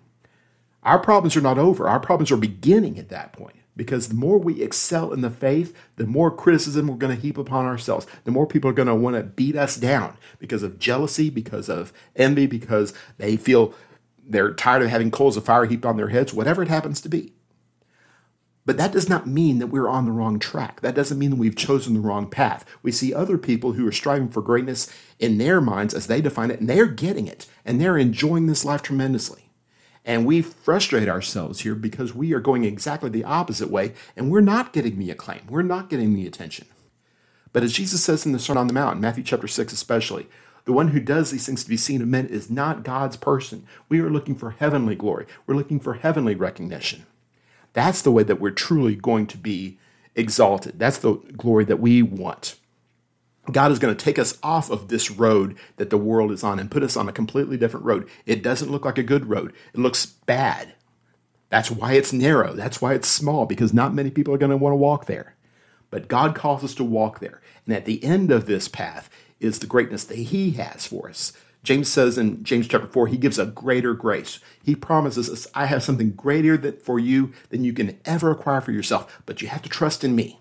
our 0.86 1.00
problems 1.00 1.36
are 1.36 1.40
not 1.42 1.58
over. 1.58 1.88
Our 1.88 2.00
problems 2.00 2.30
are 2.30 2.36
beginning 2.36 2.98
at 2.98 3.08
that 3.08 3.32
point 3.32 3.56
because 3.76 4.08
the 4.08 4.14
more 4.14 4.38
we 4.38 4.62
excel 4.62 5.12
in 5.12 5.20
the 5.20 5.30
faith, 5.30 5.76
the 5.96 6.06
more 6.06 6.30
criticism 6.30 6.86
we're 6.86 6.94
going 6.94 7.14
to 7.14 7.20
heap 7.20 7.36
upon 7.36 7.66
ourselves. 7.66 8.06
The 8.24 8.30
more 8.30 8.46
people 8.46 8.70
are 8.70 8.74
going 8.74 8.88
to 8.88 8.94
want 8.94 9.16
to 9.16 9.24
beat 9.24 9.56
us 9.56 9.76
down 9.76 10.16
because 10.38 10.62
of 10.62 10.78
jealousy, 10.78 11.28
because 11.28 11.68
of 11.68 11.92
envy, 12.14 12.46
because 12.46 12.94
they 13.18 13.36
feel 13.36 13.74
they're 14.24 14.54
tired 14.54 14.82
of 14.82 14.88
having 14.88 15.10
coals 15.10 15.36
of 15.36 15.44
fire 15.44 15.66
heaped 15.66 15.84
on 15.84 15.96
their 15.96 16.08
heads, 16.08 16.32
whatever 16.32 16.62
it 16.62 16.68
happens 16.68 17.00
to 17.00 17.08
be. 17.08 17.32
But 18.64 18.78
that 18.78 18.92
does 18.92 19.08
not 19.08 19.28
mean 19.28 19.58
that 19.58 19.68
we're 19.68 19.88
on 19.88 20.06
the 20.06 20.12
wrong 20.12 20.38
track. 20.38 20.80
That 20.80 20.94
doesn't 20.94 21.18
mean 21.18 21.30
that 21.30 21.36
we've 21.36 21.54
chosen 21.54 21.94
the 21.94 22.00
wrong 22.00 22.28
path. 22.28 22.64
We 22.82 22.90
see 22.92 23.12
other 23.12 23.38
people 23.38 23.72
who 23.72 23.86
are 23.86 23.92
striving 23.92 24.28
for 24.28 24.42
greatness 24.42 24.92
in 25.18 25.38
their 25.38 25.60
minds 25.60 25.94
as 25.94 26.06
they 26.06 26.20
define 26.20 26.50
it, 26.50 26.60
and 26.60 26.68
they're 26.68 26.86
getting 26.86 27.26
it, 27.26 27.46
and 27.64 27.80
they're 27.80 27.98
enjoying 27.98 28.46
this 28.46 28.64
life 28.64 28.82
tremendously. 28.82 29.45
And 30.06 30.24
we 30.24 30.40
frustrate 30.40 31.08
ourselves 31.08 31.60
here 31.60 31.74
because 31.74 32.14
we 32.14 32.32
are 32.32 32.40
going 32.40 32.64
exactly 32.64 33.10
the 33.10 33.24
opposite 33.24 33.70
way, 33.70 33.92
and 34.14 34.30
we're 34.30 34.40
not 34.40 34.72
getting 34.72 34.98
the 34.98 35.10
acclaim. 35.10 35.42
We're 35.48 35.62
not 35.62 35.90
getting 35.90 36.14
the 36.14 36.28
attention. 36.28 36.68
But 37.52 37.64
as 37.64 37.72
Jesus 37.72 38.04
says 38.04 38.24
in 38.24 38.30
the 38.30 38.38
Sermon 38.38 38.60
on 38.60 38.66
the 38.68 38.72
Mount, 38.72 39.00
Matthew 39.00 39.24
chapter 39.24 39.48
6 39.48 39.72
especially, 39.72 40.28
the 40.64 40.72
one 40.72 40.88
who 40.88 41.00
does 41.00 41.30
these 41.30 41.46
things 41.46 41.64
to 41.64 41.68
be 41.68 41.76
seen 41.76 42.02
of 42.02 42.08
men 42.08 42.26
is 42.26 42.50
not 42.50 42.84
God's 42.84 43.16
person. 43.16 43.66
We 43.88 44.00
are 44.00 44.10
looking 44.10 44.36
for 44.36 44.50
heavenly 44.50 44.94
glory. 44.94 45.26
We're 45.46 45.56
looking 45.56 45.80
for 45.80 45.94
heavenly 45.94 46.34
recognition. 46.34 47.06
That's 47.72 48.02
the 48.02 48.12
way 48.12 48.22
that 48.22 48.40
we're 48.40 48.50
truly 48.52 48.94
going 48.94 49.26
to 49.28 49.38
be 49.38 49.78
exalted. 50.14 50.78
That's 50.78 50.98
the 50.98 51.14
glory 51.36 51.64
that 51.64 51.80
we 51.80 52.02
want. 52.02 52.56
God 53.52 53.72
is 53.72 53.78
going 53.78 53.94
to 53.94 54.04
take 54.04 54.18
us 54.18 54.38
off 54.42 54.70
of 54.70 54.88
this 54.88 55.10
road 55.10 55.56
that 55.76 55.90
the 55.90 55.98
world 55.98 56.32
is 56.32 56.42
on 56.42 56.58
and 56.58 56.70
put 56.70 56.82
us 56.82 56.96
on 56.96 57.08
a 57.08 57.12
completely 57.12 57.56
different 57.56 57.86
road. 57.86 58.08
It 58.24 58.42
doesn't 58.42 58.70
look 58.70 58.84
like 58.84 58.98
a 58.98 59.02
good 59.02 59.28
road, 59.28 59.52
it 59.72 59.80
looks 59.80 60.06
bad. 60.06 60.74
That's 61.48 61.70
why 61.70 61.92
it's 61.92 62.12
narrow. 62.12 62.54
That's 62.54 62.82
why 62.82 62.94
it's 62.94 63.06
small, 63.06 63.46
because 63.46 63.72
not 63.72 63.94
many 63.94 64.10
people 64.10 64.34
are 64.34 64.38
going 64.38 64.50
to 64.50 64.56
want 64.56 64.72
to 64.72 64.76
walk 64.76 65.06
there. 65.06 65.36
But 65.90 66.08
God 66.08 66.34
calls 66.34 66.64
us 66.64 66.74
to 66.74 66.84
walk 66.84 67.20
there. 67.20 67.40
And 67.64 67.74
at 67.74 67.84
the 67.84 68.02
end 68.02 68.32
of 68.32 68.46
this 68.46 68.66
path 68.66 69.08
is 69.38 69.60
the 69.60 69.66
greatness 69.66 70.02
that 70.04 70.18
He 70.18 70.52
has 70.52 70.86
for 70.86 71.08
us. 71.08 71.32
James 71.66 71.88
says 71.88 72.16
in 72.16 72.44
James 72.44 72.68
chapter 72.68 72.86
4, 72.86 73.08
he 73.08 73.16
gives 73.16 73.40
a 73.40 73.46
greater 73.46 73.92
grace. 73.92 74.38
He 74.62 74.76
promises 74.76 75.28
us, 75.28 75.48
I 75.52 75.66
have 75.66 75.82
something 75.82 76.12
greater 76.12 76.56
that 76.58 76.80
for 76.80 77.00
you 77.00 77.32
than 77.48 77.64
you 77.64 77.72
can 77.72 77.98
ever 78.04 78.30
acquire 78.30 78.60
for 78.60 78.70
yourself, 78.70 79.20
but 79.26 79.42
you 79.42 79.48
have 79.48 79.62
to 79.62 79.68
trust 79.68 80.04
in 80.04 80.14
me. 80.14 80.38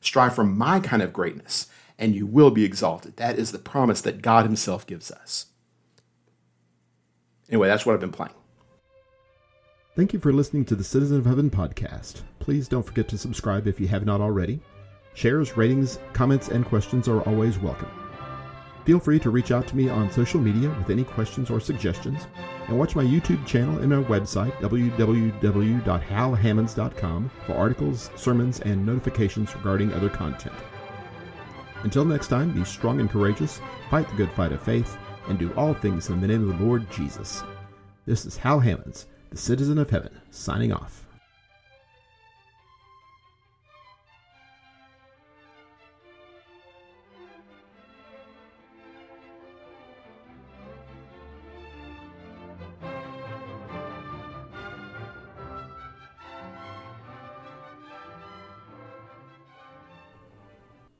Strive 0.00 0.34
for 0.34 0.44
my 0.44 0.78
kind 0.78 1.02
of 1.02 1.12
greatness, 1.12 1.66
and 1.98 2.14
you 2.14 2.26
will 2.26 2.50
be 2.50 2.64
exalted. 2.64 3.16
That 3.16 3.38
is 3.38 3.52
the 3.52 3.58
promise 3.58 4.00
that 4.02 4.22
God 4.22 4.44
Himself 4.44 4.86
gives 4.86 5.10
us. 5.10 5.46
Anyway, 7.48 7.68
that's 7.68 7.84
what 7.84 7.94
I've 7.94 8.00
been 8.00 8.12
playing. 8.12 8.34
Thank 9.96 10.12
you 10.12 10.18
for 10.18 10.32
listening 10.32 10.64
to 10.66 10.74
the 10.74 10.82
Citizen 10.82 11.18
of 11.18 11.26
Heaven 11.26 11.50
podcast. 11.50 12.22
Please 12.40 12.66
don't 12.66 12.82
forget 12.82 13.06
to 13.08 13.18
subscribe 13.18 13.68
if 13.68 13.78
you 13.78 13.86
have 13.88 14.04
not 14.04 14.20
already. 14.20 14.60
Shares, 15.14 15.56
ratings, 15.56 16.00
comments, 16.12 16.48
and 16.48 16.64
questions 16.64 17.06
are 17.06 17.20
always 17.22 17.58
welcome. 17.58 17.90
Feel 18.84 18.98
free 18.98 19.20
to 19.20 19.30
reach 19.30 19.52
out 19.52 19.68
to 19.68 19.76
me 19.76 19.88
on 19.88 20.10
social 20.10 20.40
media 20.40 20.70
with 20.70 20.90
any 20.90 21.04
questions 21.04 21.48
or 21.48 21.60
suggestions, 21.60 22.26
and 22.66 22.78
watch 22.78 22.96
my 22.96 23.04
YouTube 23.04 23.46
channel 23.46 23.78
and 23.78 23.90
my 23.90 24.02
website, 24.02 24.52
www.halhammonds.com, 24.54 27.30
for 27.46 27.54
articles, 27.54 28.10
sermons, 28.16 28.60
and 28.60 28.84
notifications 28.84 29.54
regarding 29.54 29.92
other 29.92 30.10
content. 30.10 30.56
Until 31.84 32.06
next 32.06 32.28
time, 32.28 32.50
be 32.50 32.64
strong 32.64 32.98
and 32.98 33.10
courageous, 33.10 33.60
fight 33.90 34.08
the 34.08 34.16
good 34.16 34.32
fight 34.32 34.52
of 34.52 34.62
faith, 34.62 34.96
and 35.28 35.38
do 35.38 35.52
all 35.52 35.74
things 35.74 36.08
in 36.08 36.20
the 36.20 36.26
name 36.26 36.50
of 36.50 36.58
the 36.58 36.64
Lord 36.64 36.90
Jesus. 36.90 37.44
This 38.06 38.24
is 38.24 38.38
Hal 38.38 38.58
Hammonds, 38.58 39.06
the 39.30 39.36
citizen 39.36 39.78
of 39.78 39.90
heaven, 39.90 40.18
signing 40.30 40.72
off. 40.72 41.03